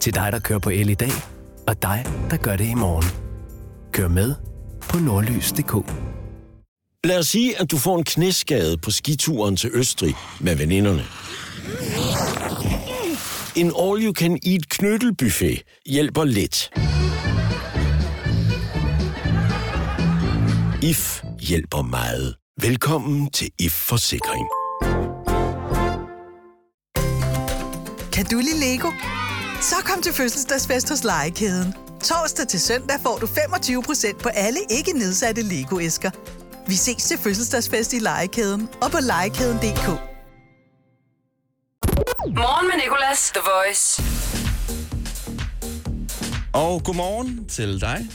Til 0.00 0.14
dig, 0.14 0.32
der 0.32 0.38
kører 0.38 0.58
på 0.58 0.70
el 0.70 0.88
i 0.88 0.94
dag, 0.94 1.12
og 1.66 1.82
dig, 1.82 2.06
der 2.30 2.36
gør 2.36 2.56
det 2.56 2.66
i 2.66 2.74
morgen. 2.74 3.04
Kør 3.92 4.08
med 4.08 4.34
på 4.80 4.98
nordlys.dk. 4.98 5.92
Lad 7.04 7.18
os 7.18 7.26
sige, 7.26 7.60
at 7.60 7.70
du 7.70 7.78
får 7.78 7.98
en 7.98 8.04
knæskade 8.04 8.78
på 8.78 8.90
skituren 8.90 9.56
til 9.56 9.70
Østrig 9.72 10.14
med 10.40 10.56
veninderne. 10.56 11.04
En 13.56 13.72
all-you-can-eat 13.78 14.68
knyttelbuffet 14.68 15.62
hjælper 15.86 16.24
lidt. 16.24 16.70
IF 20.84 21.22
hjælper 21.40 21.82
meget. 21.82 22.36
Velkommen 22.60 23.30
til 23.30 23.50
IF 23.60 23.72
Forsikring. 23.72 24.48
Kan 28.12 28.24
du 28.24 28.36
lide 28.36 28.60
Lego? 28.60 28.90
Så 29.60 29.76
kom 29.84 30.02
til 30.02 30.12
fødselsdagsfest 30.12 30.88
hos 30.88 31.04
Legekæden. 31.04 31.74
Torsdag 32.02 32.48
til 32.48 32.60
søndag 32.60 33.00
får 33.02 33.18
du 33.18 33.26
25% 33.26 34.18
på 34.18 34.28
alle 34.28 34.58
ikke 34.70 34.92
nedsatte 34.92 35.42
Lego-æsker. 35.42 36.10
Vi 36.68 36.74
ses 36.74 37.04
til 37.04 37.18
fødselsdagsfest 37.18 37.92
i 37.92 37.98
Legekæden 37.98 38.68
og 38.82 38.90
på 38.90 38.98
legekæden.dk. 39.00 39.86
Morgen 42.26 42.66
med 42.66 42.76
Nicolas. 42.82 43.32
The 43.34 43.42
Voice. 43.54 44.02
Og 46.52 46.84
godmorgen 46.84 47.48
til 47.48 47.80
dig. 47.80 48.10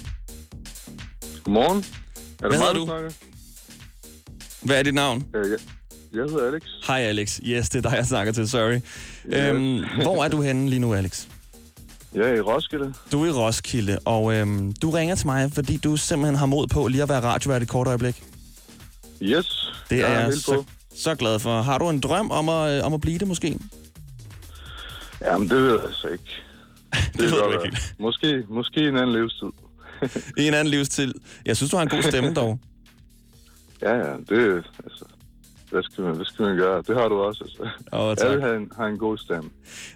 Godmorgen. 1.44 1.86
Er 2.44 2.48
Hvad 2.48 2.50
det 2.50 2.60
hedder 2.60 2.74
du? 2.74 2.86
snakker? 2.86 3.12
Hvad 4.62 4.80
er 4.80 4.84
dit 4.84 4.94
navn? 4.94 5.26
Øh, 5.36 5.52
jeg, 5.52 5.60
jeg 6.14 6.24
hedder 6.24 6.48
Alex. 6.48 6.62
Hej 6.88 7.00
Alex. 7.00 7.40
Yes, 7.46 7.70
det 7.70 7.86
er 7.86 7.90
dig, 7.90 7.98
jeg 7.98 8.06
snakker 8.06 8.34
til. 8.34 8.50
Sorry. 8.50 8.80
Øhm, 9.26 9.84
hvor 10.02 10.24
er 10.24 10.28
du 10.30 10.42
henne 10.42 10.70
lige 10.70 10.80
nu, 10.80 10.94
Alex? 10.94 11.26
Jeg 12.14 12.30
er 12.30 12.34
i 12.36 12.42
Roskilde. 12.42 12.94
Du 13.12 13.24
er 13.24 13.28
i 13.28 13.32
Roskilde, 13.32 14.00
og 14.06 14.34
øhm, 14.36 14.74
du 14.74 14.90
ringer 14.90 15.16
til 15.16 15.26
mig, 15.28 15.52
fordi 15.54 15.78
du 15.78 15.98
simpelthen 15.98 16.36
har 16.36 16.46
mod 16.46 16.68
på 16.68 16.88
lige 16.88 17.04
at 17.04 17.10
være 17.10 17.22
radiovært 17.22 17.62
et 17.62 17.68
kort 17.70 17.88
øjeblik. 17.88 18.24
Yes. 19.22 19.72
Det 19.90 19.98
er 20.00 20.08
jeg 20.08 20.12
jeg 20.18 20.26
helt 20.26 20.42
så, 20.42 20.54
på. 20.56 20.66
så 20.96 21.16
glad 21.16 21.40
for. 21.40 21.62
Har 21.62 21.78
du 21.78 21.90
en 21.90 22.00
drøm 22.00 22.32
om 22.32 22.50
at, 22.50 22.78
øh, 22.80 22.86
om 22.86 22.94
at 22.94 23.02
blive 23.02 23.18
det 23.20 23.28
måske? 23.28 23.60
Jamen, 25.22 25.50
det 25.50 25.58
ved 25.58 25.72
jeg 25.72 25.94
så 25.94 26.08
ikke. 26.08 26.24
Det 27.14 27.22
ved 27.22 27.30
kan 27.30 27.38
du 27.40 27.52
godt 27.52 27.66
ikke. 27.66 27.78
Måske, 28.00 28.44
måske 28.50 28.80
en 28.88 28.98
anden 28.98 29.16
livstid. 29.22 29.48
I 30.38 30.48
en 30.48 30.54
anden 30.54 30.72
livstid. 30.72 31.14
Jeg 31.46 31.58
synes, 31.58 31.72
du 31.72 31.78
har 31.78 31.84
en 31.84 31.90
god 31.90 32.02
stemme 32.04 32.34
dog. 32.34 32.60
Ja, 33.82 33.94
ja, 33.96 34.14
det 34.30 34.64
altså... 34.84 35.06
Hvad 35.72 35.84
skal, 35.84 36.04
man, 36.04 36.16
hvad 36.16 36.26
skal 36.26 36.46
man 36.46 36.58
gøre? 36.58 36.84
Det 36.88 36.96
har 36.96 37.08
du 37.08 37.22
også, 37.22 37.44
altså. 37.44 37.70
Åh, 37.94 38.16
tak. 38.16 38.28
Alle 38.28 38.42
har 38.42 38.54
en, 38.54 38.72
har 38.78 38.86
en 38.86 38.98
god 38.98 39.18
stemme. 39.18 39.50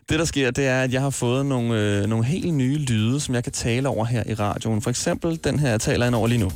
Det, 0.09 0.19
der 0.19 0.25
sker, 0.25 0.51
det 0.51 0.67
er, 0.67 0.81
at 0.81 0.93
jeg 0.93 1.01
har 1.01 1.09
fået 1.09 1.45
nogle, 1.45 1.81
øh, 1.81 2.05
nogle 2.05 2.25
helt 2.25 2.53
nye 2.53 2.77
lyde, 2.77 3.19
som 3.19 3.35
jeg 3.35 3.43
kan 3.43 3.51
tale 3.53 3.89
over 3.89 4.05
her 4.05 4.23
i 4.29 4.33
radioen. 4.33 4.81
For 4.81 4.89
eksempel 4.89 5.39
den 5.43 5.59
her, 5.59 5.69
jeg 5.69 5.81
taler 5.81 6.05
ind 6.05 6.15
over 6.15 6.27
lige 6.27 6.39
nu. 6.39 6.51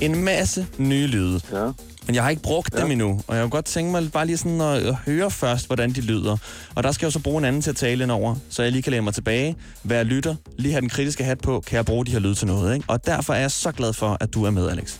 En 0.00 0.24
masse 0.24 0.66
nye 0.78 1.06
lyde. 1.06 1.40
Ja. 1.52 1.70
Men 2.06 2.14
jeg 2.14 2.22
har 2.22 2.30
ikke 2.30 2.42
brugt 2.42 2.74
ja. 2.74 2.80
dem 2.80 2.90
endnu, 2.90 3.20
og 3.26 3.36
jeg 3.36 3.42
kunne 3.42 3.50
godt 3.50 3.64
tænke 3.64 3.92
mig 3.92 4.12
bare 4.12 4.26
lige 4.26 4.36
sådan 4.36 4.60
at, 4.60 4.94
høre 4.94 5.30
først, 5.30 5.66
hvordan 5.66 5.90
de 5.90 6.00
lyder. 6.00 6.36
Og 6.74 6.82
der 6.82 6.92
skal 6.92 7.06
jeg 7.06 7.08
jo 7.14 7.18
så 7.18 7.22
bruge 7.22 7.38
en 7.38 7.44
anden 7.44 7.62
til 7.62 7.70
at 7.70 7.76
tale 7.76 8.02
ind 8.02 8.10
over, 8.10 8.36
så 8.48 8.62
jeg 8.62 8.72
lige 8.72 8.82
kan 8.82 8.90
læne 8.90 9.04
mig 9.04 9.14
tilbage, 9.14 9.56
være 9.84 10.04
lytter, 10.04 10.34
lige 10.58 10.72
have 10.72 10.80
den 10.80 10.88
kritiske 10.88 11.24
hat 11.24 11.40
på, 11.40 11.60
kan 11.60 11.76
jeg 11.76 11.84
bruge 11.84 12.06
de 12.06 12.10
her 12.10 12.18
lyde 12.18 12.34
til 12.34 12.46
noget, 12.46 12.74
ikke? 12.74 12.86
Og 12.88 13.06
derfor 13.06 13.32
er 13.34 13.40
jeg 13.40 13.50
så 13.50 13.72
glad 13.72 13.92
for, 13.92 14.16
at 14.20 14.34
du 14.34 14.44
er 14.44 14.50
med, 14.50 14.68
Alex. 14.68 14.98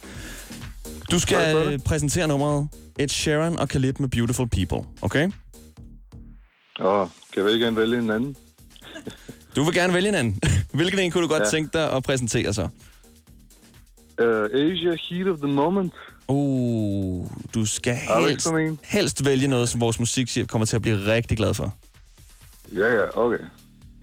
Du 1.11 1.19
skal 1.19 1.81
præsentere 1.85 2.29
nummeret 2.29 2.69
Ed 2.99 3.09
Sheeran 3.09 3.59
og 3.59 3.69
Khalid 3.69 3.93
med 3.99 4.09
Beautiful 4.09 4.49
People, 4.49 4.89
okay? 5.03 5.31
Og 6.79 7.11
kan 7.35 7.45
vi 7.45 7.51
ikke 7.51 7.65
gerne 7.65 7.77
vælge 7.77 7.99
en 7.99 8.11
anden? 8.11 8.37
Du 9.57 9.65
vil 9.65 9.75
gerne 9.75 9.95
vælge 9.95 10.09
en 10.09 10.15
anden. 10.15 10.41
Hvilken 10.75 10.99
en 10.99 11.11
kunne 11.11 11.23
du 11.23 11.29
godt. 11.29 11.43
Ja. 11.43 11.49
tænke 11.49 11.71
dig 11.73 11.93
at 11.93 12.03
præsentere 12.03 12.55
så? 12.55 12.63
Uh, 12.63 14.45
Asia 14.45 14.97
Heat 15.09 15.29
of 15.29 15.39
the 15.39 15.53
Moment. 15.53 15.93
Uh, 16.29 17.31
du 17.55 17.67
skal 17.67 17.95
helst, 17.95 18.49
helst 18.85 19.25
vælge 19.25 19.49
noget, 19.49 19.69
som 19.69 19.81
vores 19.81 19.99
musikchef 19.99 20.47
kommer 20.47 20.67
til 20.67 20.77
at 20.77 20.83
blive 20.83 20.97
rigtig 21.15 21.37
glad 21.37 21.55
for. 21.55 21.75
Ja, 22.75 22.95
ja, 22.95 23.19
okay. 23.19 23.45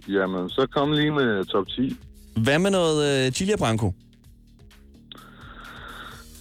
Jamen, 0.07 0.49
så 0.49 0.67
kom 0.71 0.91
lige 0.91 1.11
med 1.11 1.45
top 1.45 1.67
10. 1.67 1.97
Hvad 2.37 2.59
med 2.59 2.71
noget 2.71 3.27
uh, 3.27 3.33
Gilia 3.33 3.55
Branco? 3.55 3.93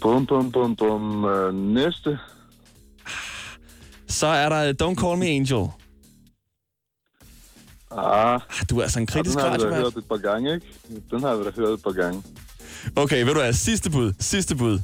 Bum, 0.00 0.26
bum, 0.26 0.52
bum, 0.52 0.76
bum. 0.76 1.24
Uh, 1.24 1.54
næste. 1.54 2.18
Så 4.08 4.26
er 4.26 4.48
der 4.48 4.72
Don't 4.72 4.94
Call 5.00 5.18
Me 5.18 5.26
Angel. 5.26 5.68
Ah, 7.90 8.34
Ah, 8.34 8.40
Du 8.70 8.78
er 8.78 8.82
altså 8.82 8.98
en 9.00 9.06
kritisk 9.06 9.38
den 9.38 9.44
har 9.46 9.58
vi 9.58 9.64
da 9.64 9.74
hørt 9.74 9.96
et 9.96 10.04
par 10.08 10.16
gange, 10.16 10.54
ikke? 10.54 10.66
Den 11.10 11.20
har 11.22 11.36
vi 11.36 11.44
da 11.44 11.50
hørt 11.56 11.68
et 11.78 11.82
par 11.82 11.92
gange. 11.92 12.22
Okay, 12.96 13.24
ved 13.24 13.34
du 13.34 13.40
hvad? 13.40 13.52
Sidste 13.52 13.90
bud. 13.90 14.12
Sidste 14.20 14.56
bud. 14.56 14.78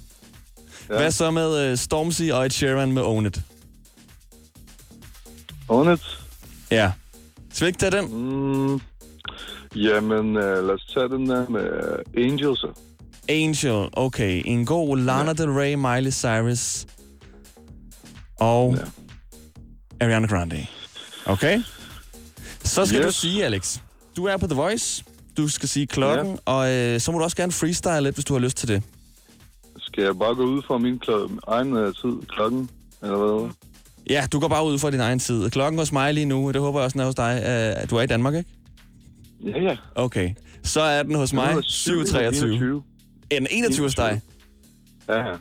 Ja. 0.91 0.97
Hvad 0.97 1.11
så 1.11 1.31
med 1.31 1.73
uh, 1.73 1.79
Stormzy 1.79 2.23
og 2.23 2.45
Ed 2.47 2.51
Sheeran 2.51 2.93
med 2.93 3.03
Own 3.03 3.27
It? 3.27 3.41
Own 5.69 5.93
it. 5.93 6.19
Ja. 6.71 6.93
Skal 7.53 7.65
vi 7.65 7.69
ikke 7.69 7.79
tage 7.79 7.91
den? 7.91 8.05
Mm, 8.15 8.81
jamen, 9.75 10.27
uh, 10.37 10.43
lad 10.43 10.71
os 10.71 10.91
tage 10.95 11.09
den 11.09 11.29
der 11.31 11.49
med 11.49 11.63
Angel, 12.25 12.57
så. 12.57 12.69
Angel. 13.29 13.89
Okay. 13.93 14.43
En 14.45 14.67
god 14.67 14.99
Lana 14.99 15.33
Del 15.33 15.51
Rey, 15.51 15.75
Miley 15.75 16.13
Cyrus 16.13 16.87
og 18.41 18.75
Ja. 18.79 20.07
Ariana 20.07 20.27
Grande. 20.27 20.67
Okay? 21.27 21.61
Så 22.65 22.87
skal 22.87 22.99
yes. 23.01 23.07
du 23.07 23.13
sige, 23.13 23.45
Alex. 23.45 23.79
Du 24.17 24.25
er 24.25 24.37
på 24.37 24.47
The 24.47 24.57
Voice. 24.57 25.05
Du 25.37 25.49
skal 25.49 25.69
sige 25.69 25.87
klokken, 25.87 26.27
ja. 26.27 26.53
og 26.53 26.73
øh, 26.73 27.01
så 27.01 27.13
må 27.13 27.19
du 27.19 27.25
også 27.25 27.37
gerne 27.37 27.53
freestyle 27.53 28.01
lidt, 28.01 28.17
hvis 28.17 28.25
du 28.25 28.33
har 28.35 28.41
lyst 28.41 28.57
til 28.57 28.69
det. 28.69 28.83
Skal 29.97 30.05
jeg 30.05 30.19
bare 30.19 30.35
gå 30.35 30.43
ud 30.45 30.63
fra 30.63 30.79
min 30.79 31.01
kl- 31.09 31.39
egen 31.47 31.73
uh, 31.73 31.85
tid, 31.95 32.27
klokken, 32.29 32.71
eller 33.03 33.17
hvad? 33.17 33.51
Ja, 34.11 34.27
du 34.33 34.41
går 34.41 34.49
bare 34.49 34.67
ud 34.67 34.79
fra 34.79 34.91
din 34.91 35.01
egen 35.01 35.19
tid. 35.19 35.51
Klokken 35.51 35.79
hos 35.79 35.93
mig 35.93 36.15
lige 36.15 36.27
nu, 36.27 36.53
det 36.53 36.61
håber 36.61 36.79
jeg 36.79 36.85
også 36.85 36.93
den 36.93 37.01
er 37.01 37.05
hos 37.05 37.15
dig. 37.15 37.43
Øh, 37.83 37.91
du 37.91 37.97
er 37.97 38.03
i 38.03 38.07
Danmark, 38.07 38.35
ikke? 38.35 38.51
Ja, 39.45 39.63
ja. 39.63 39.77
Okay. 39.95 40.31
Så 40.63 40.81
er 40.81 41.03
den 41.03 41.15
hos 41.15 41.33
mig 41.33 41.55
7.23. 41.55 41.57
Er 43.31 43.39
den 43.39 43.47
21 43.51 43.87
hos 43.87 43.95
dig? 43.95 44.21
Ja, 45.09 45.19
ja. 45.19 45.35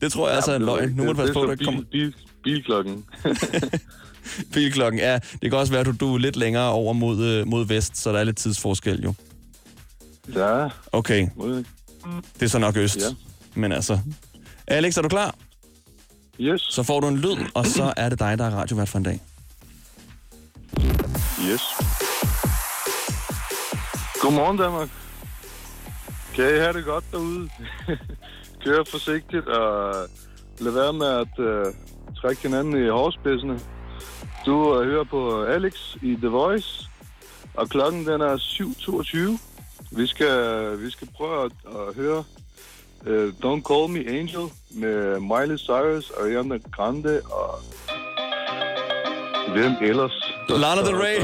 Det 0.00 0.12
tror 0.12 0.26
jeg 0.28 0.36
altså 0.36 0.52
er 0.52 0.56
en 0.56 0.62
løgn. 0.64 0.90
Nu 0.90 1.04
må 1.04 1.12
du 1.12 1.16
passe 1.18 1.34
på, 1.34 1.46
der 1.46 1.56
kommer 1.64 1.82
bil, 1.82 1.90
bil, 1.92 2.14
bilklokken. 2.44 3.04
bilklokken. 4.54 5.00
Ja, 5.00 5.14
det 5.42 5.50
kan 5.50 5.54
også 5.54 5.72
være, 5.72 5.80
at 5.80 5.86
du, 5.86 5.94
du 6.00 6.14
er 6.14 6.18
lidt 6.18 6.36
længere 6.36 6.70
over 6.70 6.92
mod, 6.92 7.24
øh, 7.24 7.46
mod 7.46 7.66
vest, 7.66 7.96
så 7.98 8.12
der 8.12 8.18
er 8.18 8.24
lidt 8.24 8.36
tidsforskel 8.36 9.02
jo. 9.04 9.14
ja, 10.34 10.68
Okay, 10.92 11.28
det 12.34 12.42
er 12.42 12.46
så 12.46 12.58
nok 12.58 12.76
øst. 12.76 12.96
Ja. 12.96 13.27
Men 13.58 13.72
altså... 13.72 13.98
Alex, 14.66 14.96
er 14.96 15.02
du 15.02 15.08
klar? 15.08 15.34
Yes, 16.40 16.60
Så 16.60 16.82
får 16.82 17.00
du 17.00 17.08
en 17.08 17.16
lyd, 17.16 17.36
og 17.54 17.66
så 17.66 17.92
er 17.96 18.08
det 18.08 18.18
dig, 18.18 18.38
der 18.38 18.44
er 18.44 18.50
radiovært 18.50 18.88
for 18.88 18.98
en 18.98 19.04
dag. 19.04 19.20
yes. 21.50 21.62
Godmorgen, 24.20 24.58
Danmark. 24.58 24.88
Kan 26.34 26.44
I 26.44 26.58
have 26.58 26.72
det 26.72 26.84
godt 26.84 27.04
derude? 27.12 27.48
Kør 28.64 28.84
forsigtigt 28.90 29.48
og 29.48 30.08
lad 30.58 30.72
være 30.72 30.92
med 30.92 31.06
at 31.06 31.38
uh, 31.38 31.74
trække 32.20 32.42
hinanden 32.42 32.84
i 32.84 32.88
hårspidserne. 32.88 33.60
Du 34.46 34.78
uh, 34.78 34.84
hører 34.84 35.04
på 35.04 35.44
Alex 35.44 35.96
i 36.02 36.14
The 36.14 36.28
Voice, 36.28 36.88
og 37.54 37.68
klokken 37.68 38.06
den 38.06 38.20
er 38.20 38.36
7.22. 38.36 39.96
Vi 39.96 40.06
skal, 40.06 40.80
vi 40.82 40.90
skal 40.90 41.08
prøve 41.16 41.44
at, 41.44 41.52
at 41.66 41.94
høre 41.94 42.24
uh, 43.06 43.32
Don't 43.44 43.62
Call 43.62 43.88
Me 43.88 44.00
Angel 44.18 44.44
med 44.70 45.20
Miley 45.20 45.56
Cyrus, 45.58 46.12
Ariana 46.20 46.58
Grande 46.72 47.20
og 47.24 47.60
hvem 49.52 49.72
ellers? 49.82 50.32
Lana 50.48 50.82
Del 50.82 50.96
Rey. 50.96 51.16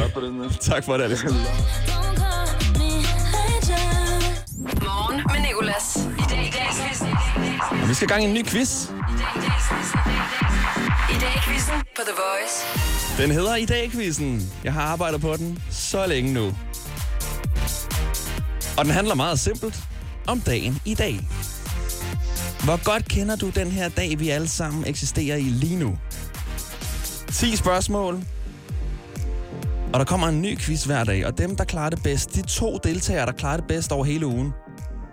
Tak 0.60 0.84
for 0.84 0.96
det, 0.96 1.04
Alex. 1.04 1.24
Morgen 4.84 5.22
med 5.32 5.40
Nicolas. 5.48 5.96
I 5.96 6.22
dag 6.30 6.46
i 6.46 6.50
dag 6.50 6.68
quizzen. 6.88 7.08
Og 7.82 7.88
vi 7.88 7.94
skal 7.94 8.08
i 8.08 8.12
gang 8.12 8.22
i 8.22 8.26
en 8.26 8.34
ny 8.34 8.44
quiz. 8.46 8.88
I 11.10 11.16
dag 11.20 11.34
i 11.36 11.40
quizzen 11.48 11.74
på 11.96 12.02
The 12.06 12.14
Voice. 12.24 12.56
Den 13.22 13.30
hedder 13.30 13.56
I 13.56 13.64
dag-quizzen. 13.64 14.52
Jeg 14.64 14.72
har 14.72 14.82
arbejdet 14.82 15.20
på 15.20 15.36
den 15.36 15.62
så 15.70 16.06
længe 16.06 16.32
nu. 16.32 16.46
Og 18.78 18.84
den 18.84 18.92
handler 18.92 19.14
meget 19.14 19.38
simpelt 19.38 19.74
om 20.26 20.40
dagen 20.40 20.82
i 20.84 20.94
dag. 20.94 21.20
Hvor 22.64 22.84
godt 22.84 23.08
kender 23.08 23.36
du 23.36 23.50
den 23.50 23.70
her 23.70 23.88
dag, 23.88 24.18
vi 24.18 24.28
alle 24.28 24.48
sammen 24.48 24.86
eksisterer 24.86 25.36
i 25.36 25.42
lige 25.42 25.78
nu? 25.78 25.98
10 27.32 27.56
spørgsmål. 27.56 28.14
Og 29.92 30.00
der 30.00 30.04
kommer 30.04 30.28
en 30.28 30.42
ny 30.42 30.58
quiz 30.58 30.84
hver 30.84 31.04
dag, 31.04 31.26
og 31.26 31.38
dem, 31.38 31.56
der 31.56 31.64
klarer 31.64 31.90
det 31.90 32.02
bedst, 32.02 32.34
de 32.34 32.42
to 32.42 32.78
deltagere, 32.78 33.26
der 33.26 33.32
klarer 33.32 33.56
det 33.56 33.66
bedst 33.66 33.92
over 33.92 34.04
hele 34.04 34.26
ugen, 34.26 34.52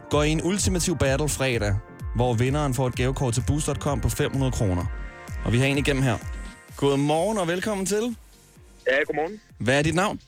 går 0.09 0.23
i 0.23 0.29
en 0.29 0.43
ultimativ 0.43 0.97
battle 0.97 1.29
fredag, 1.29 1.75
hvor 2.15 2.33
vinderen 2.33 2.73
får 2.73 2.87
et 2.87 2.95
gavekort 2.95 3.33
til 3.33 3.43
boost.com 3.47 4.01
på 4.01 4.09
500 4.09 4.51
kroner. 4.51 4.85
Og 5.45 5.51
vi 5.53 5.57
har 5.57 5.65
en 5.65 5.77
igennem 5.77 6.03
her. 6.03 6.17
Godmorgen 6.77 7.37
og 7.37 7.47
velkommen 7.47 7.85
til. 7.85 8.15
Ja, 8.87 9.03
godmorgen. 9.07 9.41
Hvad 9.57 9.77
er 9.77 9.81
dit 9.81 9.95
navn? 9.95 10.19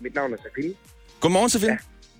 Mit 0.00 0.14
navn 0.14 0.32
er 0.32 0.36
Safine. 0.36 0.74
Godmorgen, 1.20 1.50
Sofie. 1.50 1.70
Ja. 1.70 1.76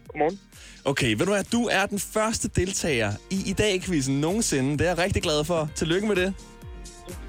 Godmorgen. 0.08 0.38
Okay, 0.84 1.14
ved 1.14 1.26
du 1.26 1.32
hvad? 1.32 1.44
Du 1.44 1.68
er 1.72 1.86
den 1.86 1.98
første 1.98 2.48
deltager 2.48 3.12
i 3.30 3.42
i 3.46 3.52
dag-quizzen 3.52 4.20
nogensinde. 4.20 4.72
Det 4.72 4.80
er 4.80 4.88
jeg 4.88 4.98
rigtig 4.98 5.22
glad 5.22 5.44
for. 5.44 5.70
Tillykke 5.74 6.06
med 6.06 6.16
det. 6.16 6.34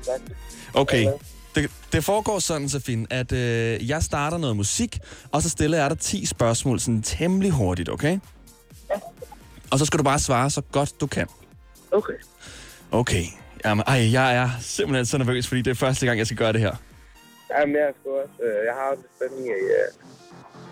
Tak. 0.05 0.21
Okay. 0.73 1.07
Det, 1.55 1.71
det 1.91 2.03
foregår 2.03 2.39
sådan, 2.39 2.69
Safin, 2.69 3.07
at 3.09 3.31
øh, 3.31 3.89
jeg 3.89 4.03
starter 4.03 4.37
noget 4.37 4.55
musik, 4.55 4.99
og 5.31 5.41
så 5.41 5.49
stiller 5.49 5.77
jeg 5.77 5.89
dig 5.89 5.99
10 5.99 6.25
spørgsmål 6.25 6.79
sådan 6.79 7.01
temmelig 7.01 7.51
hurtigt, 7.51 7.89
okay? 7.89 8.19
Og 9.71 9.79
så 9.79 9.85
skal 9.85 9.97
du 9.97 10.03
bare 10.03 10.19
svare 10.19 10.49
så 10.49 10.61
godt 10.71 11.01
du 11.01 11.07
kan. 11.07 11.27
Okay. 11.91 12.13
Okay. 12.91 13.23
Jamen, 13.65 13.83
ej, 13.87 14.11
jeg 14.11 14.35
er 14.35 14.49
simpelthen 14.61 15.05
så 15.05 15.17
nervøs, 15.17 15.47
fordi 15.47 15.61
det 15.61 15.71
er 15.71 15.75
første 15.75 16.05
gang, 16.05 16.17
jeg 16.17 16.25
skal 16.27 16.37
gøre 16.37 16.53
det 16.53 16.61
her. 16.61 16.75
Jamen, 17.59 17.75
jeg 17.75 17.83
er 17.83 17.91
sgu 18.01 18.09
også... 18.09 18.43
Øh, 18.43 18.65
jeg 18.65 18.73
har 18.73 18.91
også 18.91 19.03
spænding 19.15 19.47
i... 19.47 19.51
Øh, 19.51 19.87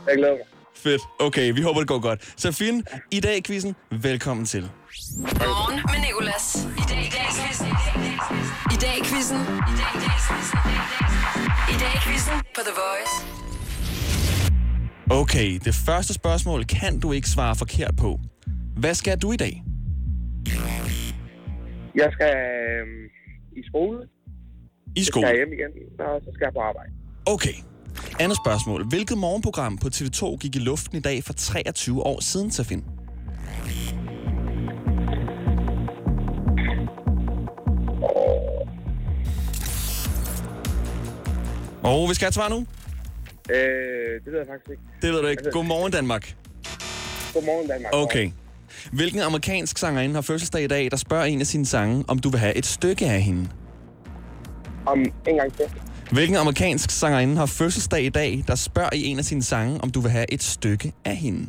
jeg 0.08 0.18
glæder 0.18 0.34
mig. 0.34 0.61
Fedt. 0.84 1.02
Okay, 1.20 1.54
vi 1.54 1.62
håber, 1.62 1.80
det 1.80 1.88
går 1.88 2.00
godt. 2.02 2.34
Safin, 2.38 2.84
i 3.12 3.20
dag 3.20 3.38
i 3.38 3.42
quizzen, 3.42 3.76
velkommen 3.92 4.46
til. 4.46 4.62
Morgen 4.62 5.76
med 5.92 6.00
Nicolas. 6.08 6.46
I 6.82 6.84
dag 6.92 7.02
i 7.10 7.12
dag 7.18 7.28
quizzen. 7.40 7.68
I 8.76 8.78
dag 8.84 8.96
i 9.02 9.04
quizzen. 9.10 9.38
I 9.72 9.74
dag 9.82 9.92
i 9.98 10.00
dag 10.06 10.18
quizzen. 10.28 10.58
I 11.74 11.76
dag 11.84 11.96
quizzen 12.06 12.34
på 12.56 12.62
The 12.68 12.74
Voice. 12.84 13.16
Okay, 15.22 15.60
det 15.66 15.76
første 15.88 16.14
spørgsmål 16.14 16.66
kan 16.66 17.00
du 17.00 17.12
ikke 17.12 17.30
svare 17.30 17.56
forkert 17.56 17.94
på. 18.00 18.20
Hvad 18.78 18.94
skal 18.94 19.18
du 19.20 19.32
i 19.32 19.38
dag? 19.38 19.64
Jeg 21.96 22.10
skal 22.12 22.34
øh, 22.36 22.88
i 23.60 23.62
skole. 23.70 24.00
I 24.96 25.00
Jeg 25.00 25.06
skole. 25.06 25.28
skal 25.28 25.36
hjem 25.38 25.54
igen, 25.54 25.72
og 26.00 26.22
så 26.26 26.30
skal 26.34 26.46
jeg 26.46 26.54
på 26.54 26.60
arbejde. 26.70 26.92
Okay. 27.26 27.56
Andet 28.20 28.38
spørgsmål. 28.46 28.88
Hvilket 28.90 29.18
morgenprogram 29.18 29.78
på 29.78 29.88
TV2 29.88 30.38
gik 30.38 30.56
i 30.56 30.60
luften 30.60 30.98
i 30.98 31.02
dag 31.02 31.24
for 31.24 31.34
23 31.34 32.06
år 32.06 32.20
siden, 32.22 32.52
Safin? 32.52 32.84
Og 41.84 42.10
vi 42.10 42.14
skal 42.14 42.26
have 42.26 42.34
svar 42.34 42.50
nu. 42.50 42.66
Øh, 43.50 43.56
det 44.26 44.32
ved 44.32 44.38
jeg 44.38 44.48
faktisk 44.48 44.70
ikke. 44.72 44.84
Det 45.02 45.14
ved 45.14 45.22
du 45.22 45.28
ikke. 45.28 45.52
Godmorgen, 45.52 45.92
Danmark. 45.92 46.36
Godmorgen, 47.34 47.68
Danmark. 47.68 47.94
Okay. 47.94 48.32
Hvilken 48.92 49.20
amerikansk 49.22 49.78
sangerinde 49.78 50.16
har 50.16 50.22
fødselsdag 50.22 50.64
i 50.64 50.68
dag, 50.68 50.92
der 50.92 50.98
spørger 50.98 51.26
en 51.26 51.40
af 51.40 51.48
sine 51.48 51.66
sange, 51.66 52.06
om 52.08 52.20
du 52.20 52.30
vil 52.30 52.40
have 52.40 52.56
et 52.56 52.66
stykke 52.66 53.06
af 53.06 53.22
hende? 53.22 53.50
Om 54.86 55.00
en 55.28 55.36
gang 55.36 55.54
til. 55.54 55.66
Hvilken 56.12 56.36
amerikansk 56.36 56.92
sangerinde 56.92 57.38
har 57.38 57.46
fødselsdag 57.46 58.04
i 58.04 58.10
dag, 58.10 58.44
der 58.48 58.56
spørger 58.56 58.90
i 58.94 59.06
en 59.06 59.20
af 59.20 59.26
sine 59.26 59.44
sange, 59.44 59.82
om 59.82 59.90
du 59.90 60.02
vil 60.02 60.12
have 60.12 60.34
et 60.34 60.44
stykke 60.44 60.94
af 61.06 61.16
hende? 61.16 61.48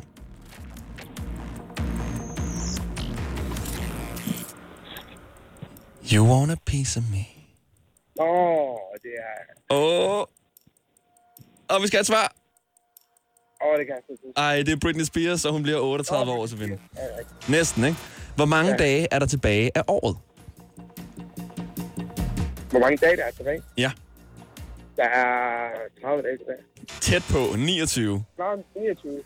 You 6.13 6.27
want 6.27 6.51
a 6.51 6.55
piece 6.65 6.99
of 6.99 7.03
me. 7.11 7.25
Åh, 8.19 8.77
det 9.03 9.11
er... 9.17 9.75
Åh. 9.75 10.19
Oh. 10.19 10.25
Og 11.69 11.81
vi 11.81 11.87
skal 11.87 11.97
have 11.97 12.01
et 12.01 12.07
svar. 12.07 12.35
Åh, 13.65 13.79
det 13.79 13.87
kan 13.87 13.95
jeg 13.95 14.03
ikke. 14.09 14.33
Ej, 14.37 14.57
det 14.57 14.69
er 14.69 14.77
Britney 14.81 15.03
Spears, 15.03 15.45
og 15.45 15.51
hun 15.53 15.63
bliver 15.63 15.79
38 15.79 16.31
år 16.31 16.47
til 16.47 16.59
vinde. 16.59 16.79
Ja, 16.95 17.01
rigtigt. 17.19 17.49
Næsten, 17.49 17.83
ikke? 17.83 17.97
Hvor 18.35 18.45
mange 18.45 18.71
ja. 18.71 18.77
dage 18.77 19.07
er 19.11 19.19
der 19.19 19.25
tilbage 19.25 19.71
af 19.75 19.83
året? 19.87 20.17
Hvor 22.69 22.79
mange 22.79 22.97
dage 22.97 23.17
der 23.17 23.23
er 23.23 23.31
tilbage? 23.31 23.61
Ja. 23.77 23.91
Der 24.95 25.03
er 25.03 25.69
30 26.01 26.23
dage 26.23 26.37
tilbage. 26.37 26.57
Tæt 27.01 27.23
på 27.31 27.55
29. 27.57 28.23
Nå, 28.37 28.43
29. 28.75 29.23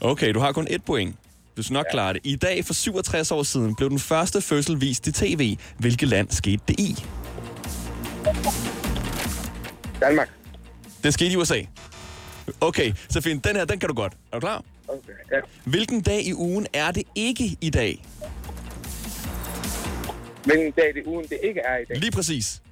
Okay, 0.00 0.34
du 0.34 0.38
har 0.40 0.52
kun 0.52 0.66
et 0.70 0.84
point. 0.84 1.16
Du 1.56 1.62
skal 1.62 1.74
nok 1.74 1.86
ja. 1.86 1.90
klare 1.90 2.12
det. 2.12 2.20
I 2.24 2.36
dag 2.36 2.64
for 2.64 2.74
67 2.74 3.30
år 3.30 3.42
siden 3.42 3.74
blev 3.74 3.90
den 3.90 3.98
første 3.98 4.40
fødsel 4.40 4.80
vist 4.80 5.06
i 5.06 5.12
tv. 5.12 5.56
Hvilket 5.78 6.08
land 6.08 6.30
skete 6.30 6.62
det 6.68 6.80
i? 6.80 7.04
Danmark. 10.00 10.30
Det 11.04 11.14
skete 11.14 11.32
i 11.32 11.36
USA. 11.36 11.62
Okay, 12.60 12.92
så 13.08 13.20
fint. 13.20 13.44
Den 13.44 13.56
her, 13.56 13.64
den 13.64 13.78
kan 13.78 13.88
du 13.88 13.94
godt. 13.94 14.12
Er 14.32 14.36
du 14.36 14.40
klar? 14.40 14.64
Okay, 14.88 15.12
ja. 15.32 15.40
Hvilken 15.64 16.00
dag 16.00 16.26
i 16.26 16.34
ugen 16.34 16.66
er 16.72 16.90
det 16.90 17.02
ikke 17.14 17.56
i 17.60 17.70
dag? 17.70 18.04
Hvilken 20.44 20.72
dag 20.72 20.96
er 20.96 21.02
ugen, 21.06 21.26
det 21.28 21.38
ikke 21.42 21.60
er 21.60 21.76
i 21.78 21.84
dag? 21.84 21.96
Lige 21.96 22.10
præcis. 22.10 22.62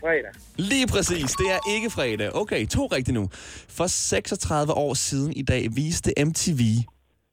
Fredag. 0.00 0.30
Lige 0.56 0.86
præcis. 0.86 1.30
Det 1.30 1.46
er 1.50 1.74
ikke 1.74 1.90
fredag. 1.90 2.34
Okay, 2.34 2.66
to 2.66 2.86
rigtigt 2.86 3.14
nu. 3.14 3.28
For 3.68 3.86
36 3.86 4.72
år 4.72 4.94
siden 4.94 5.32
i 5.32 5.42
dag 5.42 5.68
viste 5.76 6.12
MTV 6.24 6.60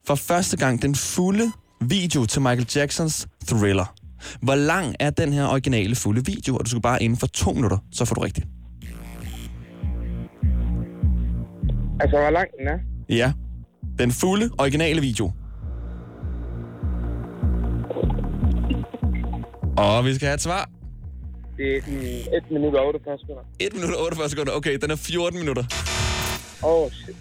for 0.08 0.16
første 0.16 0.58
gang 0.58 0.82
den 0.82 0.96
fulde 0.96 1.52
video 1.82 2.26
til 2.26 2.42
Michael 2.42 2.68
Jacksons 2.76 3.28
Thriller. 3.48 3.96
Hvor 4.42 4.56
lang 4.56 4.96
er 5.00 5.10
den 5.10 5.34
her 5.34 5.48
originale 5.48 5.96
fulde 5.96 6.26
video? 6.26 6.56
Og 6.56 6.66
du 6.66 6.70
skal 6.70 6.82
bare 6.82 7.04
inden 7.04 7.20
for 7.20 7.28
to 7.28 7.52
minutter, 7.54 7.78
så 7.92 8.06
får 8.06 8.16
du 8.16 8.22
rigtigt. 8.22 8.48
Altså, 12.00 12.18
hvor 12.18 12.30
lang 12.30 12.48
den 12.60 12.68
er? 12.68 12.80
Ja. 13.10 13.34
Den 14.00 14.12
fulde 14.12 14.50
originale 14.58 15.02
video. 15.02 15.32
Og 19.78 20.06
vi 20.06 20.16
skal 20.16 20.26
have 20.26 20.34
et 20.36 20.42
svar. 20.42 20.70
Det 21.58 21.78
er 21.78 21.82
sådan 21.82 22.00
1 22.38 22.52
minut 22.52 22.76
og 22.76 22.88
48 22.88 23.18
sekunder. 23.20 23.42
1 23.60 23.74
minut 23.74 23.94
og 23.94 24.04
48 24.04 24.30
sekunder. 24.30 24.54
Okay, 24.54 24.78
den 24.82 24.92
er 24.92 24.96
14 24.96 25.40
minutter. 25.40 25.64
Åh, 26.64 26.82
oh, 26.82 26.92
shit. 26.92 27.16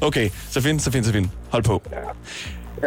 Okay, 0.00 0.30
så 0.50 0.60
fint, 0.60 0.82
så 0.82 0.90
fint, 0.92 1.06
så 1.06 1.12
fint. 1.12 1.28
Hold 1.50 1.64
på. 1.64 1.82
Ja. 1.92 1.96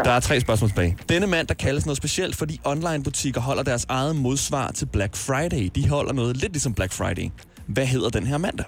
Der 0.04 0.12
er 0.12 0.20
tre 0.20 0.40
spørgsmål 0.40 0.70
tilbage. 0.70 0.98
Denne 1.10 1.28
mand, 1.28 1.48
der 1.48 1.54
kaldes 1.54 1.86
noget 1.86 1.98
specielt, 1.98 2.36
fordi 2.36 2.62
online-butikker 2.66 3.42
holder 3.42 3.64
deres 3.64 3.86
eget 3.90 4.16
modsvar 4.16 4.72
til 4.72 4.86
Black 4.86 5.16
Friday. 5.16 5.70
De 5.76 5.90
holder 5.90 6.14
noget 6.14 6.38
lidt 6.38 6.52
ligesom 6.52 6.74
Black 6.74 6.94
Friday. 6.94 7.30
Hvad 7.68 7.86
hedder 7.86 8.10
den 8.10 8.28
her 8.28 8.38
mandag? 8.38 8.66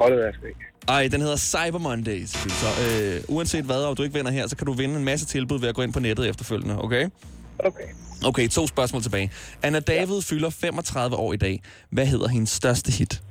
Åh, 0.00 0.08
det 0.10 0.16
ved 0.16 0.24
jeg 0.24 0.34
ikke. 0.48 0.60
Ej, 0.88 1.08
den 1.08 1.20
hedder 1.20 1.36
Cyber 1.36 1.78
Monday. 1.78 2.24
selvfølgelig. 2.24 2.58
Så 2.60 2.66
øh, 3.28 3.36
uanset 3.36 3.64
hvad, 3.64 3.76
og 3.84 3.96
du 3.96 4.02
ikke 4.02 4.14
vinder 4.14 4.30
her, 4.30 4.46
så 4.46 4.56
kan 4.56 4.66
du 4.66 4.72
vinde 4.72 4.96
en 4.96 5.04
masse 5.04 5.26
tilbud 5.26 5.60
ved 5.60 5.68
at 5.68 5.74
gå 5.74 5.82
ind 5.82 5.92
på 5.92 6.00
nettet 6.00 6.28
efterfølgende, 6.28 6.82
okay? 6.82 7.08
Okay. 7.58 7.84
Okay, 8.24 8.48
to 8.48 8.66
spørgsmål 8.66 9.02
tilbage. 9.02 9.30
Anna 9.62 9.80
David 9.80 10.14
ja. 10.14 10.20
fylder 10.20 10.50
35 10.50 11.16
år 11.16 11.32
i 11.32 11.36
dag. 11.36 11.62
Hvad 11.90 12.06
hedder 12.06 12.28
hendes 12.28 12.50
største 12.50 12.92
hit? 12.92 13.22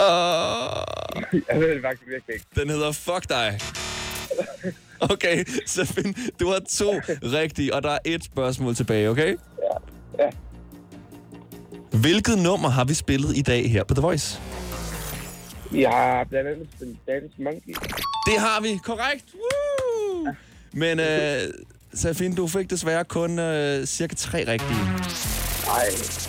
Uh, 0.00 1.40
Jeg 1.48 1.60
ved 1.60 1.74
det 1.74 1.82
faktisk 1.82 2.08
virkelig 2.08 2.34
ikke. 2.34 2.46
den 2.54 2.70
hedder 2.70 2.92
Fuck 2.92 3.28
dig. 3.28 3.58
Okay, 5.00 5.44
så 5.66 5.84
find, 5.84 6.14
du 6.40 6.48
har 6.48 6.60
to 6.68 6.90
rigtige, 7.38 7.74
og 7.74 7.82
der 7.82 7.90
er 7.90 7.98
et 8.04 8.24
spørgsmål 8.24 8.74
tilbage, 8.74 9.08
okay? 9.10 9.36
Ja. 10.18 10.24
Ja. 10.24 10.30
Hvilket 12.00 12.38
nummer 12.38 12.68
har 12.68 12.84
vi 12.84 12.94
spillet 12.94 13.36
i 13.36 13.42
dag 13.42 13.70
her 13.70 13.84
på 13.84 13.94
The 13.94 14.00
Voice? 14.02 14.40
Vi 15.70 15.82
har 15.82 16.24
blandt 16.24 16.48
andet 16.48 16.68
spillet 16.76 16.96
Dance 17.06 17.34
Monkey. 17.38 17.74
Det 18.26 18.38
har 18.38 18.60
vi, 18.62 18.78
korrekt. 18.84 19.24
Woo! 19.34 20.34
Men 20.72 21.00
øh, 21.00 21.40
Safin, 21.94 22.34
du 22.34 22.46
fik 22.46 22.70
desværre 22.70 23.04
kun 23.04 23.38
øh, 23.38 23.86
cirka 23.86 24.14
tre 24.14 24.38
rigtige. 24.38 24.84
Nej, 25.66 25.84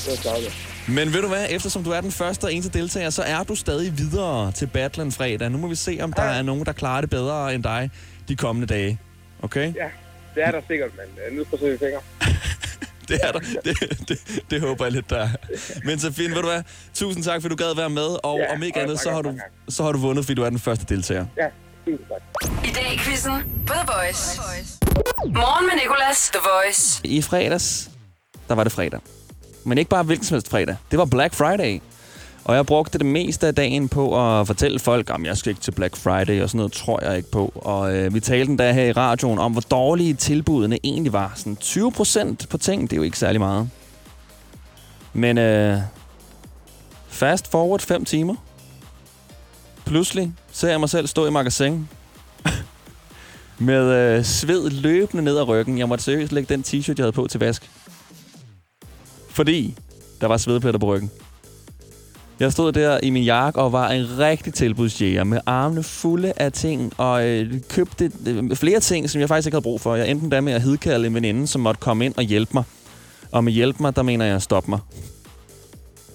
det 0.05 0.07
var 0.07 0.15
så 0.15 0.51
Men 0.87 1.13
ved 1.13 1.21
du 1.21 1.27
hvad, 1.27 1.45
eftersom 1.49 1.83
du 1.83 1.91
er 1.91 2.01
den 2.01 2.11
første 2.11 2.45
og 2.45 2.53
eneste 2.53 2.79
deltager, 2.79 3.09
så 3.09 3.23
er 3.23 3.43
du 3.43 3.55
stadig 3.55 3.97
videre 3.97 4.51
til 4.51 4.67
battlen 4.67 5.11
fredag. 5.11 5.49
Nu 5.49 5.57
må 5.57 5.67
vi 5.67 5.75
se, 5.75 5.97
om 6.01 6.13
der 6.13 6.23
er 6.23 6.41
nogen, 6.41 6.65
der 6.65 6.71
klarer 6.71 7.01
det 7.01 7.09
bedre 7.09 7.55
end 7.55 7.63
dig 7.63 7.89
de 8.27 8.35
kommende 8.35 8.67
dage. 8.67 8.99
Okay? 9.41 9.75
Ja, 9.75 9.89
det 10.35 10.43
er 10.43 10.51
der 10.51 10.61
sikkert, 10.67 10.91
men 10.95 11.05
uh, 11.31 11.37
nu 11.37 11.45
forsøger 11.49 11.71
vi 11.71 11.77
fingre. 11.77 12.01
Det 13.09 13.19
er 13.23 13.31
der. 13.31 13.39
Det, 13.39 14.07
det, 14.09 14.19
det 14.51 14.61
håber 14.61 14.85
jeg 14.85 14.91
lidt, 14.91 15.09
der 15.09 15.17
er. 15.17 15.29
Men 15.83 15.99
Safin, 15.99 16.29
ved 16.31 16.41
du 16.41 16.47
hvad? 16.47 16.63
Tusind 16.93 17.23
tak, 17.23 17.41
fordi 17.41 17.55
du 17.55 17.63
gad 17.65 17.75
være 17.75 17.89
med. 17.89 18.17
Og 18.23 18.39
Ja, 18.39 18.53
om 18.53 18.63
ikke 18.63 18.81
andet, 18.81 18.99
så 18.99 19.11
har, 19.11 19.21
du, 19.21 19.39
så 19.69 19.83
har 19.83 19.91
du 19.91 19.99
vundet, 19.99 20.25
fordi 20.25 20.35
du 20.35 20.43
er 20.43 20.49
den 20.49 20.59
første 20.59 20.85
deltager. 20.95 21.25
Ja, 21.37 21.43
tak. 21.87 22.51
I 22.65 22.69
dag 22.75 22.93
i 22.93 22.97
quizzen 22.97 23.31
på 23.67 23.73
The 23.73 23.85
Voice. 23.87 24.41
Morgen 25.25 25.65
med 25.65 25.73
Nicolas, 25.83 26.29
The 26.33 26.39
Voice. 26.53 27.01
I 27.03 27.21
fredags, 27.21 27.89
der 28.47 28.55
var 28.55 28.63
det 28.63 28.71
fredag. 28.73 28.99
Men 29.63 29.77
ikke 29.77 29.89
bare 29.89 30.03
hvilken 30.03 30.25
som 30.25 30.35
helst 30.35 30.49
fredag. 30.49 30.75
Det 30.91 30.99
var 30.99 31.05
Black 31.05 31.33
Friday. 31.33 31.79
Og 32.49 32.55
jeg 32.55 32.65
brugte 32.65 32.97
det 32.97 33.05
meste 33.05 33.47
af 33.47 33.55
dagen 33.55 33.89
på 33.89 34.39
at 34.39 34.47
fortælle 34.47 34.79
folk, 34.79 35.09
om 35.09 35.25
jeg 35.25 35.37
skal 35.37 35.49
ikke 35.49 35.61
til 35.61 35.71
Black 35.71 35.95
Friday 35.95 36.41
og 36.41 36.49
sådan 36.49 36.57
noget, 36.57 36.71
tror 36.71 37.03
jeg 37.03 37.17
ikke 37.17 37.31
på. 37.31 37.51
Og 37.55 37.95
øh, 37.95 38.13
vi 38.13 38.19
talte 38.19 38.49
endda 38.49 38.71
her 38.71 38.83
i 38.83 38.91
radioen 38.91 39.39
om, 39.39 39.51
hvor 39.51 39.61
dårlige 39.61 40.13
tilbudene 40.13 40.77
egentlig 40.83 41.13
var. 41.13 41.33
Sådan 41.35 41.55
20 41.55 41.91
procent 41.91 42.49
på 42.49 42.57
ting, 42.57 42.81
det 42.81 42.93
er 42.93 42.97
jo 42.97 43.03
ikke 43.03 43.19
særlig 43.19 43.41
meget. 43.41 43.69
Men 45.13 45.37
øh, 45.37 45.77
fast 47.07 47.51
forward 47.51 47.79
5 47.79 48.05
timer. 48.05 48.35
Pludselig 49.85 50.33
ser 50.51 50.69
jeg 50.69 50.79
mig 50.79 50.89
selv 50.89 51.07
stå 51.07 51.27
i 51.27 51.31
magasin 51.31 51.89
med 53.57 53.83
øh, 53.83 54.23
sved 54.23 54.69
løbende 54.69 55.23
ned 55.23 55.37
ad 55.37 55.47
ryggen. 55.47 55.77
Jeg 55.77 55.87
måtte 55.87 56.03
seriøst 56.03 56.31
lægge 56.31 56.53
den 56.53 56.63
t-shirt, 56.67 56.95
jeg 56.97 57.03
havde 57.03 57.11
på 57.11 57.27
til 57.27 57.39
vask. 57.39 57.69
Fordi 59.29 59.75
der 60.21 60.27
var 60.27 60.37
svedpletter 60.37 60.79
på 60.79 60.85
ryggen. 60.85 61.11
Jeg 62.39 62.51
stod 62.51 62.71
der 62.71 62.99
i 63.03 63.09
min 63.09 63.23
jakke 63.23 63.59
og 63.59 63.71
var 63.71 63.89
en 63.89 64.19
rigtig 64.19 64.53
tilbudsjæger 64.53 65.23
med 65.23 65.39
armene 65.45 65.83
fulde 65.83 66.33
af 66.37 66.51
ting 66.51 66.93
og 66.97 67.27
øh, 67.27 67.53
købte 67.69 68.11
øh, 68.27 68.55
flere 68.55 68.79
ting, 68.79 69.09
som 69.09 69.21
jeg 69.21 69.27
faktisk 69.27 69.47
ikke 69.47 69.55
havde 69.55 69.63
brug 69.63 69.81
for. 69.81 69.95
Jeg 69.95 70.09
endte 70.09 70.29
da 70.29 70.41
med 70.41 70.53
at 70.53 70.61
hidkalde 70.61 71.07
en 71.07 71.15
veninde, 71.15 71.47
som 71.47 71.61
måtte 71.61 71.79
komme 71.79 72.05
ind 72.05 72.15
og 72.17 72.23
hjælpe 72.23 72.51
mig. 72.53 72.63
Og 73.31 73.43
med 73.43 73.53
hjælpe 73.53 73.83
mig, 73.83 73.95
der 73.95 74.01
mener 74.01 74.25
jeg 74.25 74.35
at 74.35 74.41
stoppe 74.41 74.69
mig. 74.69 74.79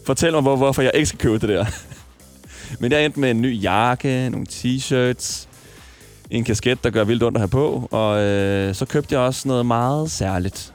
Fortæl 0.06 0.32
mig, 0.32 0.42
hvor, 0.42 0.56
hvorfor 0.56 0.82
jeg 0.82 0.90
ikke 0.94 1.06
skal 1.06 1.18
købe 1.18 1.38
det 1.38 1.48
der. 1.48 1.64
Men 2.80 2.92
jeg 2.92 3.04
endte 3.04 3.20
med 3.20 3.30
en 3.30 3.42
ny 3.42 3.62
jakke, 3.62 4.30
nogle 4.30 4.46
t-shirts, 4.50 5.48
en 6.30 6.44
kasket, 6.44 6.84
der 6.84 6.90
gør 6.90 7.04
vildt 7.04 7.22
ondt 7.22 7.36
at 7.36 7.40
have 7.40 7.48
på. 7.48 7.88
Og 7.90 8.20
øh, 8.20 8.74
så 8.74 8.84
købte 8.84 9.14
jeg 9.14 9.20
også 9.20 9.48
noget 9.48 9.66
meget 9.66 10.10
særligt. 10.10 10.72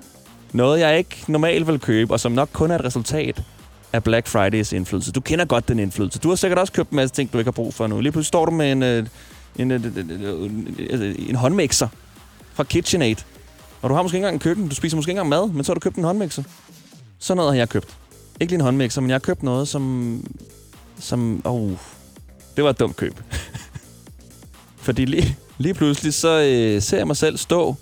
Noget, 0.51 0.79
jeg 0.79 0.97
ikke 0.97 1.23
normalt 1.27 1.67
vil 1.67 1.79
købe, 1.79 2.13
og 2.13 2.19
som 2.19 2.31
nok 2.31 2.49
kun 2.53 2.71
er 2.71 2.75
et 2.75 2.85
resultat 2.85 3.43
af 3.93 4.03
Black 4.03 4.27
Fridays 4.27 4.73
indflydelse. 4.73 5.11
Du 5.11 5.21
kender 5.21 5.45
godt 5.45 5.67
den 5.67 5.79
indflydelse. 5.79 6.19
Du 6.19 6.29
har 6.29 6.35
sikkert 6.35 6.59
også 6.59 6.73
købt 6.73 6.89
en 6.89 6.95
masse 6.95 7.15
ting, 7.15 7.33
du 7.33 7.37
ikke 7.37 7.47
har 7.47 7.51
brug 7.51 7.73
for 7.73 7.87
nu. 7.87 8.01
Lige 8.01 8.11
pludselig 8.11 8.27
står 8.27 8.45
du 8.45 8.51
med 8.51 8.71
en, 8.71 8.83
øh, 8.83 9.05
en, 9.55 9.71
øh, 9.71 9.85
en, 9.85 10.77
en, 10.89 11.01
en 11.29 11.35
håndmixer 11.35 11.87
fra 12.53 12.63
KitchenAid. 12.63 13.15
Og 13.81 13.89
du 13.89 13.95
har 13.95 14.01
måske 14.01 14.15
ikke 14.15 14.25
engang 14.25 14.35
en 14.35 14.39
køkken. 14.39 14.67
Du 14.67 14.75
spiser 14.75 14.97
måske 14.97 15.09
ikke 15.09 15.21
engang 15.21 15.29
mad, 15.29 15.53
men 15.53 15.63
så 15.63 15.71
har 15.71 15.73
du 15.73 15.79
købt 15.79 15.95
en 15.95 16.03
håndmixer. 16.03 16.43
Sådan 17.19 17.37
noget 17.37 17.51
har 17.51 17.57
jeg 17.57 17.69
købt. 17.69 17.97
Ikke 18.39 18.51
lige 18.51 18.59
en 18.59 18.61
håndmixer, 18.61 19.01
men 19.01 19.09
jeg 19.09 19.13
har 19.13 19.19
købt 19.19 19.43
noget, 19.43 19.67
som... 19.67 20.23
som 20.99 21.41
oh, 21.45 21.71
det 22.55 22.63
var 22.63 22.69
et 22.69 22.79
dumt 22.79 22.95
køb. 22.95 23.19
Fordi 24.85 25.05
lige, 25.05 25.37
lige 25.57 25.73
pludselig, 25.73 26.13
så 26.13 26.41
øh, 26.41 26.81
ser 26.81 26.97
jeg 26.97 27.07
mig 27.07 27.17
selv 27.17 27.37
stå 27.37 27.75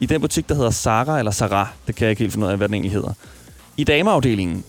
i 0.00 0.06
den 0.06 0.20
butik, 0.20 0.48
der 0.48 0.54
hedder 0.54 0.70
Sara 0.70 1.18
eller 1.18 1.32
Sara. 1.32 1.68
Det 1.86 1.94
kan 1.94 2.04
jeg 2.04 2.10
ikke 2.10 2.20
helt 2.22 2.32
finde 2.32 2.46
ud 2.46 2.50
af, 2.50 2.56
hvad 2.56 2.68
den 2.68 2.74
egentlig 2.74 2.92
hedder. 2.92 3.12
I 3.76 3.84
dameafdelingen. 3.84 4.64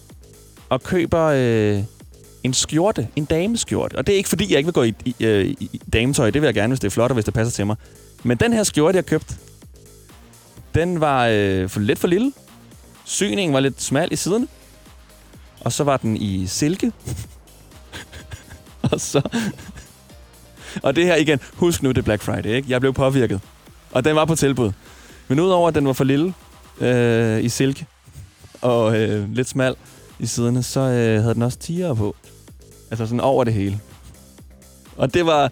Og 0.74 0.84
køber 0.84 1.24
øh, 1.24 1.84
en 2.44 2.54
skjorte. 2.54 3.08
En 3.16 3.26
dameskjorte. 3.26 3.96
Og 3.96 4.08
det 4.08 4.14
er 4.14 4.18
ikke, 4.18 4.30
fordi 4.30 4.52
jeg 4.52 4.58
ikke 4.58 4.68
vil 4.68 4.74
gå 4.74 4.84
i, 4.84 4.94
i, 5.06 5.16
øh, 5.20 5.46
i, 5.46 5.70
i 5.74 5.82
dametøj. 5.94 6.30
Det 6.30 6.42
vil 6.42 6.48
jeg 6.48 6.54
gerne, 6.54 6.72
hvis 6.72 6.80
det 6.80 6.88
er 6.88 6.92
flot 6.92 7.12
og 7.12 7.14
hvis 7.14 7.26
det 7.26 7.34
passer 7.34 7.52
til 7.52 7.66
mig. 7.66 7.76
Men 8.24 8.38
den 8.38 8.54
her 8.54 8.64
skjorte, 8.64 8.96
jeg 8.96 9.06
købte, 9.06 9.36
den 10.76 11.00
var 11.02 11.28
øh, 11.32 11.70
for 11.70 11.80
lidt 11.80 12.00
for 12.00 12.08
lille. 12.08 12.34
Syningen 13.06 13.54
var 13.54 13.60
lidt 13.60 13.82
smal 13.82 14.08
i 14.12 14.16
siden. 14.16 14.50
og 15.60 15.72
så 15.72 15.84
var 15.84 15.98
den 15.98 16.18
i 16.18 16.48
silke. 16.48 16.92
og 18.92 19.02
så... 19.02 19.22
og 20.84 20.96
det 20.96 21.06
her 21.06 21.16
igen, 21.16 21.40
husk 21.54 21.84
nu, 21.84 21.90
det 21.90 21.98
er 21.98 22.02
Black 22.02 22.22
Friday, 22.22 22.56
ikke? 22.56 22.72
Jeg 22.72 22.80
blev 22.80 22.94
påvirket. 22.94 23.42
Og 23.92 24.06
den 24.06 24.16
var 24.16 24.26
på 24.26 24.36
tilbud. 24.36 24.72
Men 25.28 25.40
udover 25.40 25.68
at 25.68 25.76
den 25.76 25.88
var 25.88 25.94
for 25.94 26.04
lille 26.04 26.34
øh, 26.82 27.44
i 27.44 27.50
silke, 27.50 27.86
og 28.62 29.00
øh, 29.00 29.36
lidt 29.36 29.50
smal 29.50 29.76
i 30.20 30.26
siderne, 30.26 30.64
så 30.64 30.80
øh, 30.80 31.22
havde 31.22 31.34
den 31.34 31.42
også 31.42 31.58
tiger 31.58 31.94
på. 31.94 32.16
Altså 32.92 33.06
sådan 33.06 33.20
over 33.20 33.44
det 33.44 33.54
hele. 33.54 33.80
Og 34.98 35.14
det 35.14 35.26
var... 35.26 35.52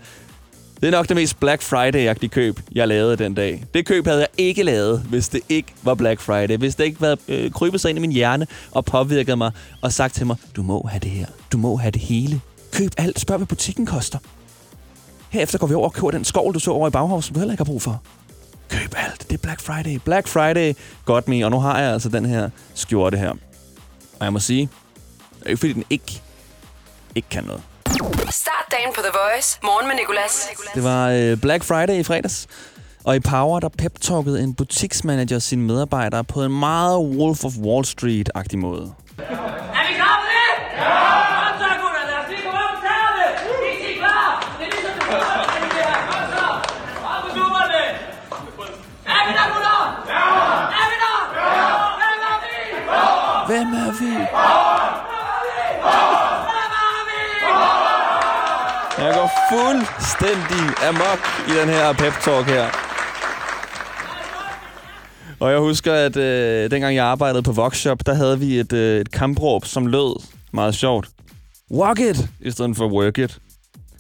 Det 0.82 0.88
er 0.88 0.92
nok 0.92 1.08
det 1.08 1.16
mest 1.16 1.40
Black 1.40 1.62
Friday-agtige 1.62 2.28
køb, 2.28 2.60
jeg 2.72 2.88
lavede 2.88 3.16
den 3.16 3.34
dag. 3.34 3.64
Det 3.74 3.86
køb 3.86 4.08
havde 4.08 4.20
jeg 4.20 4.28
ikke 4.38 4.64
lavet, 4.64 5.00
hvis 5.00 5.30
det 5.30 5.42
ikke 5.50 5.74
var 5.84 5.96
Black 5.96 6.22
Friday. 6.22 6.58
Hvis 6.58 6.76
det 6.76 6.84
ikke 6.84 7.02
var 7.02 7.18
øh, 7.28 7.52
krybet 7.52 7.82
sig 7.82 7.90
ind 7.90 7.98
i 7.98 8.02
min 8.02 8.12
hjerne 8.12 8.48
og 8.72 8.86
påvirket 8.86 9.38
mig 9.38 9.52
og 9.82 9.94
sagt 9.94 10.16
til 10.16 10.28
mig, 10.28 10.36
du 10.56 10.64
må 10.64 10.88
have 10.90 11.00
det 11.00 11.12
her. 11.12 11.26
Du 11.52 11.58
må 11.58 11.76
have 11.76 11.92
det 11.92 12.02
hele. 12.02 12.42
Køb 12.74 12.92
alt. 12.98 13.20
Spørg, 13.20 13.38
hvad 13.38 13.48
butikken 13.48 13.86
koster. 13.86 14.20
Herefter 15.30 15.58
går 15.58 15.68
vi 15.68 15.74
over 15.74 15.86
og 15.86 15.94
køber 15.94 16.12
den 16.12 16.24
skov, 16.24 16.54
du 16.54 16.60
så 16.60 16.72
over 16.72 16.88
i 16.88 16.92
Bauhaus, 16.92 17.26
som 17.26 17.34
du 17.34 17.40
heller 17.40 17.54
ikke 17.54 17.60
har 17.60 17.66
brug 17.66 17.82
for. 17.82 18.02
Køb 18.70 18.94
alt. 18.98 19.26
Det 19.30 19.34
er 19.34 19.42
Black 19.42 19.62
Friday. 19.62 20.00
Black 20.06 20.28
Friday 20.28 20.74
got 21.06 21.28
me. 21.28 21.46
Og 21.46 21.52
nu 21.52 21.60
har 21.60 21.80
jeg 21.80 21.94
altså 21.94 22.10
den 22.10 22.26
her 22.26 22.50
skjorte 22.74 23.18
her. 23.18 23.34
Og 24.22 24.26
jeg 24.26 24.34
må 24.34 24.40
sige, 24.40 24.70
det 25.40 25.46
er 25.46 25.50
ikke 25.50 25.60
fordi 25.60 25.74
den 25.74 25.84
ikke, 25.90 26.22
ikke 27.16 27.30
kan 27.30 27.44
noget. 27.44 27.62
Start 28.30 28.66
dagen 28.72 28.94
på 28.96 29.02
The 29.02 29.12
Voice. 29.24 29.60
Morgen 29.64 29.88
med 29.88 29.96
Nicolas. 29.96 30.50
Det 30.76 30.84
var 30.84 31.10
øh, 31.10 31.38
Black 31.38 31.64
Friday 31.64 32.00
i 32.00 32.04
fredags. 32.04 32.48
Og 33.04 33.16
i 33.16 33.20
Power, 33.20 33.60
der 33.60 33.70
pep 33.70 33.94
en 34.28 34.54
butiksmanager 34.56 35.40
sine 35.40 35.64
medarbejdere 35.64 36.24
på 36.24 36.44
en 36.44 36.60
meget 36.60 36.98
Wolf 36.98 37.46
of 37.46 37.54
Wall 37.58 37.86
Street-agtig 37.86 38.58
måde. 38.60 38.94
Er 39.18 39.84
vi 39.88 39.94
klar 40.00 40.16
på 40.24 40.28
det? 40.36 40.50
Ja! 40.78 41.00
Kom 41.44 41.54
så, 41.62 41.70
gutter. 41.82 42.04
Lad 42.10 42.18
os 42.24 42.28
lige 42.32 42.42
komme 42.46 42.60
op 42.66 42.74
og 42.76 42.82
tage 42.86 43.10
det. 43.20 43.30
I 43.88 43.94
er 43.94 43.98
klar? 44.02 44.56
Det 44.60 44.66
er 44.68 44.72
ligesom 44.76 44.94
det 45.00 45.04
første, 45.12 45.58
det 45.64 45.72
her. 45.90 45.94
Kom 46.12 46.24
så. 46.36 46.46
Op 47.12 47.20
på 47.24 47.30
dummerne. 47.40 47.84
Er 49.16 49.22
vi 49.28 49.32
der, 49.40 49.48
gutter? 49.54 49.80
Ja! 50.14 50.24
Er 50.80 50.86
vi 50.92 50.96
der? 51.04 51.16
Ja! 51.40 51.72
Hvem 53.62 53.74
er 53.74 53.92
vi? 53.92 54.06
Vi? 54.06 54.12
Jeg 59.04 59.14
går 59.14 59.30
fuldstændig 59.52 60.64
amok 60.88 61.20
i 61.48 61.52
den 61.60 61.70
her 61.70 61.94
pep-talk 61.94 62.46
her. 62.46 62.66
Og 65.40 65.52
jeg 65.52 65.60
husker, 65.60 65.94
at 65.94 66.18
øh, 66.18 66.72
dengang 66.72 66.96
jeg 66.96 67.06
arbejdede 67.06 67.44
på 67.44 67.52
Voxshop, 67.52 68.06
der 68.06 68.14
havde 68.14 68.40
vi 68.40 68.60
et, 68.60 68.74
øh, 68.74 69.02
et 69.02 69.12
kampråb, 69.12 69.66
som 69.66 69.88
lød 69.88 70.24
meget 70.52 70.76
sjovt. 70.76 71.10
Walk 71.72 72.00
it! 72.00 72.30
I 72.40 72.52
stedet 72.52 72.78
for 72.78 72.88
work 72.88 73.18
it. 73.18 73.40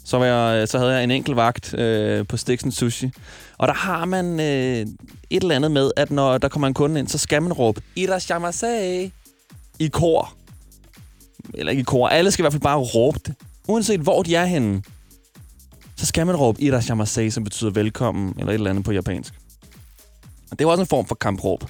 Så, 0.05 0.17
var 0.17 0.25
jeg, 0.25 0.61
øh, 0.61 0.67
så 0.67 0.77
havde 0.77 0.93
jeg 0.93 1.03
en 1.03 1.11
enkelt 1.11 1.35
vagt 1.35 1.73
øh, 1.73 2.27
på 2.27 2.37
Stiksen 2.37 2.71
Sushi. 2.71 3.11
Og 3.57 3.67
der 3.67 3.73
har 3.73 4.05
man 4.05 4.39
øh, 4.39 4.85
et 5.29 5.41
eller 5.41 5.55
andet 5.55 5.71
med, 5.71 5.91
at 5.97 6.11
når 6.11 6.37
der 6.37 6.47
kommer 6.47 6.67
en 6.67 6.73
kunde 6.73 6.99
ind, 6.99 7.07
så 7.07 7.17
skal 7.17 7.41
man 7.41 7.53
råbe 7.53 7.81
Irashamase 7.95 9.11
i 9.81 9.87
kor. 9.87 10.33
Eller 11.53 11.71
ikke 11.71 11.81
i 11.81 11.83
kor. 11.83 12.07
Alle 12.07 12.31
skal 12.31 12.41
i 12.41 12.43
hvert 12.43 12.53
fald 12.53 12.61
bare 12.61 12.77
råbe 12.77 13.19
det. 13.25 13.35
Uanset 13.67 13.99
hvor 13.99 14.23
de 14.23 14.35
er 14.35 14.45
henne, 14.45 14.81
så 15.95 16.05
skal 16.05 16.25
man 16.25 16.35
råbe 16.35 16.61
Irashamase, 16.61 17.31
som 17.31 17.43
betyder 17.43 17.71
velkommen, 17.71 18.35
eller 18.37 18.49
et 18.49 18.53
eller 18.53 18.69
andet 18.69 18.85
på 18.85 18.91
japansk. 18.91 19.33
Og 20.51 20.59
det 20.59 20.67
var 20.67 20.71
også 20.71 20.81
en 20.81 20.87
form 20.87 21.05
for 21.05 21.15
kampråb. 21.15 21.63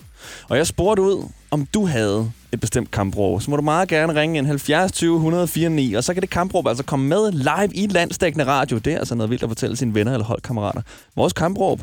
Og 0.49 0.57
jeg 0.57 0.67
spurgte 0.67 1.01
ud, 1.01 1.27
om 1.51 1.65
du 1.65 1.85
havde 1.85 2.31
et 2.51 2.59
bestemt 2.59 2.91
kampråb, 2.91 3.41
så 3.41 3.51
må 3.51 3.55
du 3.55 3.61
meget 3.61 3.89
gerne 3.89 4.15
ringe 4.15 4.39
en 4.39 4.45
70 4.45 4.91
20 4.91 5.15
149, 5.15 5.97
og 5.97 6.03
så 6.03 6.13
kan 6.13 6.21
det 6.21 6.29
kampråb 6.29 6.67
altså 6.67 6.83
komme 6.83 7.07
med 7.07 7.31
live 7.31 7.73
i 7.73 7.87
landstækkende 7.87 8.45
radio. 8.45 8.77
Det 8.77 8.93
er 8.93 8.97
altså 8.97 9.15
noget 9.15 9.29
vildt 9.29 9.43
at 9.43 9.49
fortælle 9.49 9.75
sine 9.75 9.93
venner 9.93 10.13
eller 10.13 10.25
holdkammerater. 10.25 10.81
Vores 11.15 11.33
kampråb, 11.33 11.81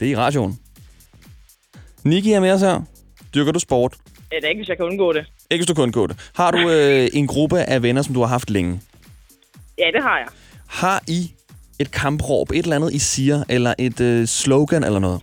det 0.00 0.08
er 0.08 0.12
i 0.12 0.16
radioen. 0.16 0.58
Niki 2.04 2.32
er 2.32 2.40
med 2.40 2.50
os 2.50 2.60
her. 2.60 2.80
Dyrker 3.34 3.52
du 3.52 3.58
sport? 3.58 3.96
Ja, 4.32 4.36
det 4.36 4.44
er 4.44 4.48
ikke, 4.48 4.58
hvis 4.58 4.68
jeg 4.68 4.76
kan 4.76 4.86
undgå 4.86 5.12
det. 5.12 5.26
Ikke 5.50 5.60
hvis 5.60 5.66
du 5.66 5.74
kan 5.74 5.82
undgå 5.82 6.06
det. 6.06 6.30
Har 6.36 6.50
du 6.50 6.70
øh, 6.70 7.08
en 7.12 7.26
gruppe 7.26 7.58
af 7.58 7.82
venner, 7.82 8.02
som 8.02 8.14
du 8.14 8.20
har 8.20 8.26
haft 8.26 8.50
længe? 8.50 8.80
Ja, 9.78 9.90
det 9.94 10.02
har 10.02 10.18
jeg. 10.18 10.26
Har 10.68 11.02
I 11.08 11.32
et 11.78 11.90
kampråb, 11.92 12.50
et 12.50 12.58
eller 12.58 12.76
andet, 12.76 12.92
I 12.92 12.98
siger, 12.98 13.44
eller 13.48 13.74
et 13.78 14.00
øh, 14.00 14.26
slogan 14.26 14.84
eller 14.84 14.98
noget? 14.98 15.22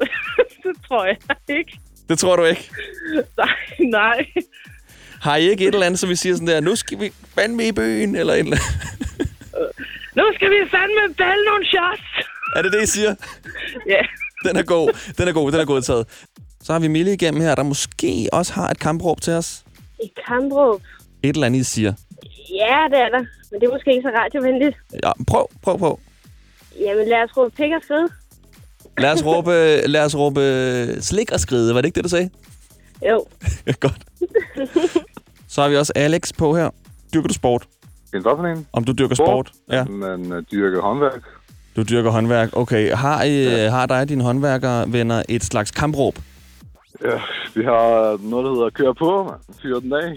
det 0.64 0.76
tror 0.88 1.04
jeg 1.04 1.16
ikke. 1.58 1.78
Det 2.08 2.18
tror 2.18 2.36
du 2.36 2.44
ikke? 2.44 2.70
Nej, 3.36 3.56
nej. 3.78 4.26
Har 5.20 5.36
I 5.36 5.50
ikke 5.50 5.68
et 5.68 5.74
eller 5.74 5.86
andet, 5.86 5.98
som 6.00 6.08
vi 6.10 6.16
siger 6.16 6.34
sådan 6.34 6.48
der, 6.48 6.60
nu 6.60 6.76
skal 6.76 7.00
vi 7.00 7.12
fandme 7.34 7.68
i 7.68 7.72
byen, 7.72 8.16
eller 8.16 8.32
et 8.32 8.38
eller 8.38 8.56
andet? 8.56 8.62
Nu 10.16 10.22
skal 10.34 10.50
vi 10.50 10.56
fandme 10.70 11.14
balle 11.14 11.44
nogle 11.44 11.64
shots. 11.66 12.28
Er 12.56 12.62
det 12.62 12.72
det, 12.72 12.82
I 12.82 12.86
siger? 12.86 13.14
Ja. 13.86 14.00
Den 14.44 14.56
er 14.56 14.62
god, 14.62 15.14
den 15.18 15.28
er 15.28 15.32
god, 15.32 15.52
den 15.52 15.60
er 15.60 15.64
godtaget. 15.64 16.06
Så 16.62 16.72
har 16.72 16.80
vi 16.80 16.88
Mille 16.88 17.12
igennem 17.12 17.40
her, 17.42 17.54
der 17.54 17.62
måske 17.62 18.28
også 18.32 18.52
har 18.52 18.68
et 18.68 18.78
kampråb 18.78 19.20
til 19.20 19.32
os. 19.32 19.64
Et 20.02 20.10
kampråb. 20.28 20.82
Et 21.22 21.34
eller 21.34 21.46
andet, 21.46 21.60
I 21.60 21.64
siger. 21.64 21.92
Ja, 22.50 22.78
det 22.90 22.98
er 22.98 23.08
der. 23.08 23.24
Men 23.50 23.60
det 23.60 23.66
er 23.66 23.72
måske 23.72 23.90
ikke 23.90 24.02
så 24.02 24.12
radiovenligt. 24.18 24.76
Ja, 25.04 25.12
prøv, 25.26 25.46
prøv, 25.62 25.78
prøv. 25.78 25.98
Jamen, 26.80 27.08
lad 27.08 27.22
os 27.24 27.36
råbe 27.36 27.50
pik 27.56 27.72
og 27.76 27.82
skride. 27.82 28.08
Lad 28.98 29.12
os 29.12 29.24
råbe, 29.24 29.50
lad 29.94 30.04
os 30.04 30.16
råbe 30.16 30.40
slik 31.00 31.32
og 31.32 31.40
skride. 31.40 31.74
Var 31.74 31.80
det 31.80 31.86
ikke 31.86 31.96
det, 31.96 32.04
du 32.04 32.08
sagde? 32.08 32.30
Jo. 33.10 33.24
Godt. 33.80 34.04
Så 35.48 35.62
har 35.62 35.68
vi 35.68 35.76
også 35.76 35.92
Alex 35.96 36.32
på 36.38 36.56
her. 36.56 36.70
Dyrker 37.14 37.28
du 37.28 37.34
sport? 37.34 37.66
En 38.14 38.22
hvad 38.22 38.32
for 38.36 38.44
en? 38.44 38.66
Om 38.72 38.84
du 38.84 38.92
dyrker 38.92 39.14
sport? 39.14 39.52
Ja. 39.70 39.84
Man 39.84 40.32
uh, 40.32 40.42
dyrker 40.52 40.80
håndværk. 40.80 41.22
Du 41.76 41.82
dyrker 41.82 42.10
håndværk. 42.10 42.48
Okay. 42.52 42.94
Har, 42.94 43.22
I, 43.22 43.44
ja. 43.44 43.70
har 43.70 43.86
dig 43.86 44.00
og 44.00 44.08
dine 44.08 44.24
håndværkervenner 44.24 45.22
et 45.28 45.44
slags 45.44 45.70
kampråb? 45.70 46.18
Ja, 47.04 47.20
vi 47.54 47.64
har 47.64 48.18
noget, 48.30 48.44
der 48.44 48.54
hedder 48.54 48.70
kør 48.70 48.92
på, 48.92 49.24
man. 49.24 49.56
Fyr 49.62 49.80
den 49.80 49.92
af. 49.92 50.12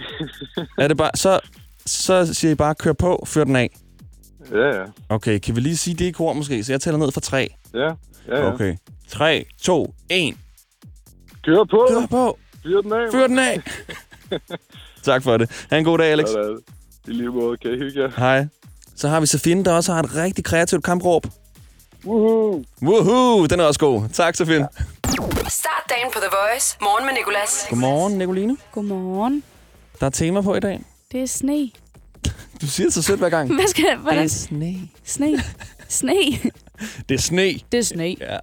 Er 0.84 0.88
det 0.88 0.98
bare... 0.98 1.12
Så, 1.16 1.40
så 1.86 2.34
siger 2.34 2.52
I 2.52 2.56
bare, 2.56 2.76
kør 2.76 2.94
på, 2.94 3.24
fyr 3.28 3.44
den 3.44 3.56
af. 3.56 3.70
ja, 4.52 4.68
ja. 4.78 4.84
Okay, 5.10 5.40
kan 5.40 5.56
vi 5.56 5.62
lige 5.62 5.78
sige 5.78 5.96
det 5.96 6.06
i 6.06 6.12
kor 6.12 6.34
måske? 6.34 6.64
Så 6.64 6.74
jeg 6.74 6.82
tæller 6.82 7.00
ned 7.00 7.12
fra 7.12 7.22
tre. 7.22 7.50
Ja, 7.74 7.80
ja, 8.28 8.40
ja. 8.40 8.54
Okay. 8.54 8.76
3, 9.08 9.46
2, 9.62 9.94
1. 10.10 10.36
Kør 11.44 11.64
på. 11.64 11.88
Kør 11.90 12.06
på. 12.10 12.38
Fyr 12.64 12.82
den 12.82 12.94
af. 12.94 13.12
Fyr 13.12 13.28
den 13.28 13.40
af. 13.40 13.62
tak 15.04 15.24
for 15.24 15.38
det. 15.38 15.66
Ha' 15.70 15.78
en 15.78 15.86
god 15.86 15.98
dag, 15.98 16.12
Alex. 16.12 16.30
Ja. 16.36 16.56
I 17.08 17.14
lige 17.14 17.30
måde, 17.30 17.58
kan 17.58 17.72
I 17.74 17.78
hygge 17.78 18.02
jer? 18.02 18.12
Hej. 18.18 18.48
Så 18.96 19.08
har 19.08 19.20
vi 19.20 19.26
Safine, 19.26 19.64
der 19.66 19.72
også 19.74 19.94
har 19.94 20.04
et 20.04 20.16
rigtig 20.16 20.46
kreativt 20.46 20.84
kampråb. 20.84 21.28
Woohoo! 22.06 22.64
Woohoo! 22.82 23.46
Den 23.46 23.60
er 23.60 23.64
også 23.64 23.80
god. 23.80 24.10
Tak, 24.14 24.36
Safine. 24.36 24.68
Start 25.50 25.84
dagen 25.90 26.08
på 26.14 26.20
The 26.20 26.30
Voice. 26.32 26.78
Morgen 26.82 27.06
med 27.06 27.14
Nicolas. 27.14 27.66
Godmorgen, 27.70 28.18
Nicoline. 28.18 28.58
Godmorgen. 28.72 29.44
Der 30.00 30.06
er 30.06 30.10
tema 30.10 30.42
på 30.42 30.56
i 30.56 30.60
dag. 30.60 30.82
Det 31.12 31.22
er 31.24 31.28
sne. 31.28 31.70
Du 32.62 32.68
siger 32.68 32.88
det 32.88 32.94
så 32.94 33.02
sødt 33.02 33.20
hver 33.20 33.30
gang. 33.30 33.54
Hvad 33.56 33.68
skal 33.68 33.84
jeg... 33.84 33.92
Det 33.96 34.02
Hvordan? 34.02 34.24
er 34.24 34.28
sne. 34.28 34.90
Sne. 35.04 35.44
Sne. 35.90 36.14
Det 37.10 37.16
er 37.16 37.20
sne. 37.20 37.54
Det 37.72 37.78
er 37.78 37.82
sne. 37.82 38.16
Ja. 38.22 38.38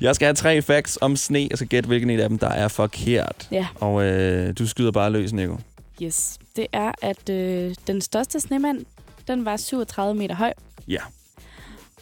Jeg 0.00 0.14
skal 0.14 0.26
have 0.26 0.34
tre 0.34 0.62
facts 0.62 0.98
om 1.00 1.16
sne. 1.16 1.46
Jeg 1.50 1.58
skal 1.58 1.68
gætte, 1.68 1.86
hvilken 1.86 2.10
en 2.10 2.20
af 2.20 2.28
dem, 2.28 2.38
der 2.38 2.48
er 2.48 2.68
forkert. 2.68 3.48
Ja. 3.50 3.66
Og 3.74 4.04
øh, 4.04 4.54
du 4.58 4.66
skyder 4.66 4.90
bare 4.92 5.10
løs, 5.10 5.32
Nico. 5.32 5.56
Yes. 6.02 6.38
Det 6.56 6.66
er, 6.72 6.92
at 7.02 7.28
øh, 7.28 7.74
den 7.86 8.00
største 8.00 8.40
snemand, 8.40 8.84
den 9.28 9.44
var 9.44 9.56
37 9.56 10.14
meter 10.18 10.34
høj. 10.34 10.52
Ja. 10.88 11.00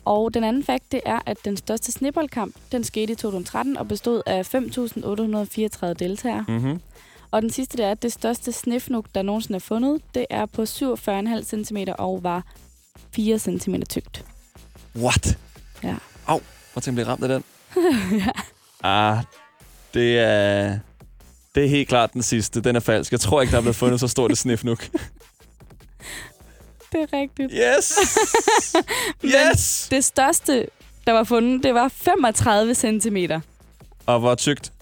Og 0.07 0.35
den 0.35 0.45
anden 0.45 0.65
fakt, 0.65 0.93
det 0.93 1.01
er, 1.07 1.19
at 1.27 1.37
den 1.45 1.57
største 1.57 1.93
sneboldkamp, 1.93 2.55
den 2.73 2.85
skete 2.85 3.13
i 3.13 3.17
2013 3.17 3.77
og 3.77 3.89
bestod 3.89 4.23
af 4.27 4.55
5.834 4.55 5.93
deltagere. 5.93 6.45
Mm-hmm. 6.49 6.81
Og 7.31 7.43
den 7.43 7.51
sidste, 7.51 7.77
det 7.77 7.85
er, 7.85 7.91
at 7.91 8.03
det 8.03 8.13
største 8.13 8.53
snefnug, 8.53 9.05
der 9.15 9.23
nogensinde 9.23 9.57
er 9.57 9.61
fundet, 9.61 10.03
det 10.15 10.27
er 10.31 10.47
på 10.47 10.63
47,5 10.63 11.65
cm 11.65 11.77
og 11.99 12.23
var 12.23 12.43
4 13.13 13.39
cm 13.39 13.75
tykt. 13.89 14.25
What? 14.97 15.39
Ja. 15.83 15.95
Au, 16.27 16.41
hvor 16.73 16.81
til 16.81 16.93
blev 16.93 17.07
ramt 17.07 17.25
af 17.25 17.29
den. 17.29 17.45
ja. 18.27 18.31
Ah, 18.83 19.19
det 19.95 20.19
er... 20.19 20.79
Det 21.55 21.65
er 21.65 21.69
helt 21.69 21.89
klart 21.89 22.13
den 22.13 22.23
sidste. 22.23 22.61
Den 22.61 22.77
er 22.77 22.81
falsk. 22.81 23.13
Jeg 23.13 23.21
tror 23.21 23.41
ikke, 23.41 23.51
der 23.51 23.57
er 23.57 23.63
blevet 23.63 23.77
fundet 23.77 24.01
så 24.01 24.09
stort 24.09 24.33
et 24.33 24.39
snifnuk. 24.39 24.89
Det 26.93 27.01
er 27.13 27.19
rigtigt. 27.19 27.53
Yes! 27.55 27.99
yes! 29.53 29.89
Det 29.91 30.05
største, 30.05 30.67
der 31.07 31.13
var 31.13 31.25
fundet, 31.25 31.63
det 31.63 31.75
var 31.75 31.89
35 31.89 32.75
cm 32.75 33.17
Og 34.07 34.19
hvor 34.19 34.35
tykt? 34.35 34.73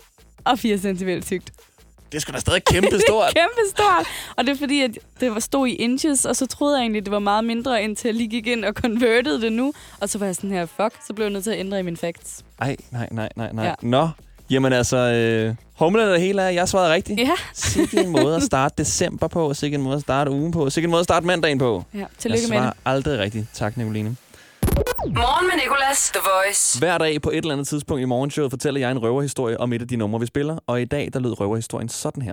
og 0.45 0.59
4 0.59 0.79
cm 0.79 1.09
tykt. 1.27 1.53
Det 2.13 2.19
er 2.19 2.21
sgu 2.21 2.33
da 2.33 2.39
stadig 2.39 2.65
kæmpe 2.65 3.01
stort. 3.09 3.35
kæmpe 3.41 3.71
stort. 3.71 4.07
Og 4.37 4.45
det 4.45 4.53
er 4.53 4.57
fordi, 4.57 4.81
at 4.83 4.99
det 5.21 5.35
var 5.35 5.41
stod 5.41 5.67
i 5.67 5.75
inches, 5.75 6.25
og 6.25 6.37
så 6.37 6.47
troede 6.47 6.77
jeg 6.77 6.83
egentlig, 6.83 7.01
at 7.01 7.05
det 7.07 7.13
var 7.13 7.19
meget 7.19 7.45
mindre, 7.45 7.83
indtil 7.83 8.09
jeg 8.09 8.15
lige 8.15 8.29
gik 8.29 8.47
ind 8.47 8.65
og 8.65 8.73
converted 8.73 9.41
det 9.41 9.53
nu. 9.53 9.73
Og 10.01 10.09
så 10.09 10.19
var 10.19 10.27
jeg 10.27 10.37
sådan 10.37 10.51
her, 10.51 10.67
fuck, 10.67 10.95
så 11.07 11.13
blev 11.15 11.25
jeg 11.25 11.33
nødt 11.33 11.45
til 11.45 11.51
at 11.51 11.59
ændre 11.59 11.79
i 11.79 11.83
mine 11.83 11.97
facts. 11.97 12.45
Ej, 12.61 12.77
nej, 12.91 13.09
nej, 13.13 13.29
nej, 13.37 13.53
nej. 13.53 13.65
Ja. 13.67 13.75
Nå, 13.83 14.09
Jamen 14.51 14.73
altså, 14.73 14.97
øh, 14.97 15.55
humlen 15.79 16.09
det 16.09 16.21
hele 16.21 16.43
er, 16.43 16.49
jeg 16.49 16.69
svarede 16.69 16.93
rigtigt. 16.93 17.21
Ja. 17.21 17.31
Sikke 17.55 18.01
en 18.01 18.09
måde 18.09 18.37
at 18.37 18.43
starte 18.53 18.75
december 18.79 19.29
på, 19.29 19.55
sikke 19.55 19.75
en 19.75 19.83
måde 19.83 19.97
at 19.97 20.03
starte 20.03 20.31
ugen 20.31 20.53
på, 20.53 20.71
sikke 20.71 20.85
en 20.87 20.91
måde 20.91 21.01
at 21.01 21.05
starte 21.05 21.27
mandagen 21.27 21.59
på. 21.59 21.85
Ja, 21.95 22.05
tillykke 22.19 22.43
jeg 22.43 22.49
med 22.51 22.59
svarer 22.59 22.71
det. 22.71 22.81
aldrig 22.87 23.19
rigtigt. 23.19 23.47
Tak, 23.53 23.77
Nicoline. 23.77 24.17
Morgen 25.07 25.47
med 25.47 25.63
Nicolas, 25.63 26.11
The 26.15 26.21
Voice. 26.45 26.79
Hver 26.79 26.99
dag 26.99 27.23
på 27.23 27.31
et 27.31 27.37
eller 27.37 27.53
andet 27.53 27.69
tidspunkt 27.69 28.03
i 28.03 28.05
morgenshowet 28.05 28.53
fortæller 28.53 28.81
jeg 28.81 28.91
en 28.91 28.99
røverhistorie 28.99 29.61
om 29.61 29.73
et 29.73 29.83
af 29.83 29.89
de 29.89 29.97
numre, 29.97 30.21
vi 30.21 30.27
spiller. 30.27 30.57
Og 30.67 30.83
i 30.83 30.85
dag, 30.85 31.11
der 31.13 31.21
lød 31.21 31.41
røverhistorien 31.41 31.89
sådan 31.89 32.23
her. 32.23 32.33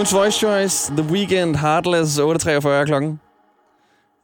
Ugens 0.00 0.14
Voice 0.14 0.38
Choice, 0.38 0.92
The 0.92 1.12
Weekend, 1.12 1.56
Heartless, 1.56 2.18
8.43 2.18 2.84
klokken. 2.84 3.20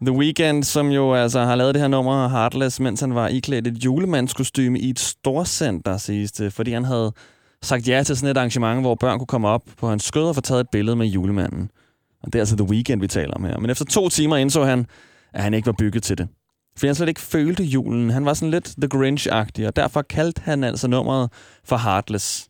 The 0.07 0.13
Weekend, 0.13 0.65
som 0.65 0.89
jo 0.89 1.15
altså 1.15 1.41
har 1.41 1.55
lavet 1.55 1.75
det 1.75 1.81
her 1.81 1.89
nummer 1.89 2.29
Heartless, 2.29 2.81
mens 2.81 3.01
han 3.01 3.15
var 3.15 3.29
iklædt 3.29 3.67
et 3.67 3.85
julemandskostyme 3.85 4.79
i 4.79 4.91
et 4.91 4.99
storcenter, 4.99 5.97
siges 5.97 6.33
det, 6.33 6.53
fordi 6.53 6.73
han 6.73 6.85
havde 6.85 7.13
sagt 7.63 7.89
ja 7.89 8.03
til 8.03 8.17
sådan 8.17 8.31
et 8.31 8.37
arrangement, 8.37 8.81
hvor 8.81 8.95
børn 8.95 9.19
kunne 9.19 9.27
komme 9.27 9.49
op 9.49 9.63
på 9.79 9.89
hans 9.89 10.05
skød 10.05 10.25
og 10.25 10.35
få 10.35 10.41
taget 10.41 10.61
et 10.61 10.69
billede 10.73 10.97
med 10.97 11.07
julemanden. 11.07 11.71
Og 12.23 12.27
det 12.27 12.35
er 12.35 12.43
altså 12.43 12.57
The 12.57 12.67
Weekend, 12.67 13.01
vi 13.01 13.09
taler 13.09 13.35
om 13.35 13.45
her. 13.45 13.59
Men 13.59 13.71
efter 13.71 13.85
to 13.85 14.09
timer 14.09 14.37
indså 14.37 14.65
han, 14.65 14.87
at 15.33 15.43
han 15.43 15.55
ikke 15.55 15.67
var 15.67 15.75
bygget 15.79 16.03
til 16.03 16.19
det. 16.19 16.29
For 16.79 16.87
han 16.87 16.95
slet 16.95 17.09
ikke 17.09 17.21
følte 17.21 17.65
julen. 17.65 18.11
Han 18.11 18.25
var 18.25 18.35
sådan 18.35 18.51
lidt 18.51 18.75
The 18.79 18.89
Grinch-agtig, 18.95 19.67
og 19.67 19.77
derfor 19.77 20.03
kaldte 20.03 20.43
han 20.45 20.65
altså 20.65 20.89
nummeret 20.89 21.31
for 21.65 21.77
Heartless. 21.77 22.49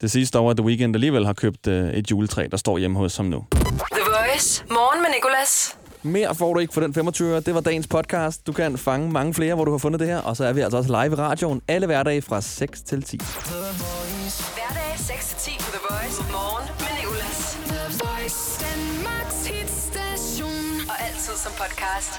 Det 0.00 0.10
sidste 0.10 0.38
år, 0.38 0.50
at 0.50 0.56
The 0.56 0.66
Weeknd 0.66 0.96
alligevel 0.96 1.26
har 1.26 1.32
købt 1.32 1.66
øh, 1.66 1.90
et 1.90 2.10
juletræ, 2.10 2.46
der 2.50 2.56
står 2.56 2.78
hjemme 2.78 2.98
hos 2.98 3.16
ham 3.16 3.26
nu. 3.26 3.44
The 3.52 4.00
Voice. 4.00 4.64
Morgen 4.70 5.02
med 5.02 5.10
Nicolas. 5.14 5.76
Mere 6.02 6.34
får 6.34 6.54
du 6.54 6.60
ikke 6.60 6.74
for 6.74 6.80
den 6.80 6.94
25 6.94 7.40
Det 7.40 7.54
var 7.54 7.60
dagens 7.60 7.86
podcast. 7.86 8.46
Du 8.46 8.52
kan 8.52 8.78
fange 8.78 9.10
mange 9.10 9.34
flere, 9.34 9.54
hvor 9.54 9.64
du 9.64 9.70
har 9.70 9.78
fundet 9.78 10.00
det 10.00 10.08
her. 10.08 10.18
Og 10.18 10.36
så 10.36 10.44
er 10.44 10.52
vi 10.52 10.60
altså 10.60 10.76
også 10.76 10.90
live 11.02 11.12
i 11.12 11.16
radioen 11.16 11.62
alle 11.68 11.86
hverdage 11.86 12.22
fra 12.22 12.40
6 12.40 12.82
til 12.82 13.02
10. 13.02 13.16
Hverdag 13.16 14.94
6-10 14.94 15.64
på 15.64 15.70
The 15.76 15.80
Voice. 15.90 16.22
Morgen 16.32 16.68
med 16.80 16.92
Nicolas. 17.00 17.58
The 17.66 17.84
Voice. 18.04 18.64
Danmarks 18.64 19.46
hitstation. 19.46 20.88
Og 20.90 20.96
altid 21.06 21.34
som 21.44 21.52
podcast. 21.52 22.12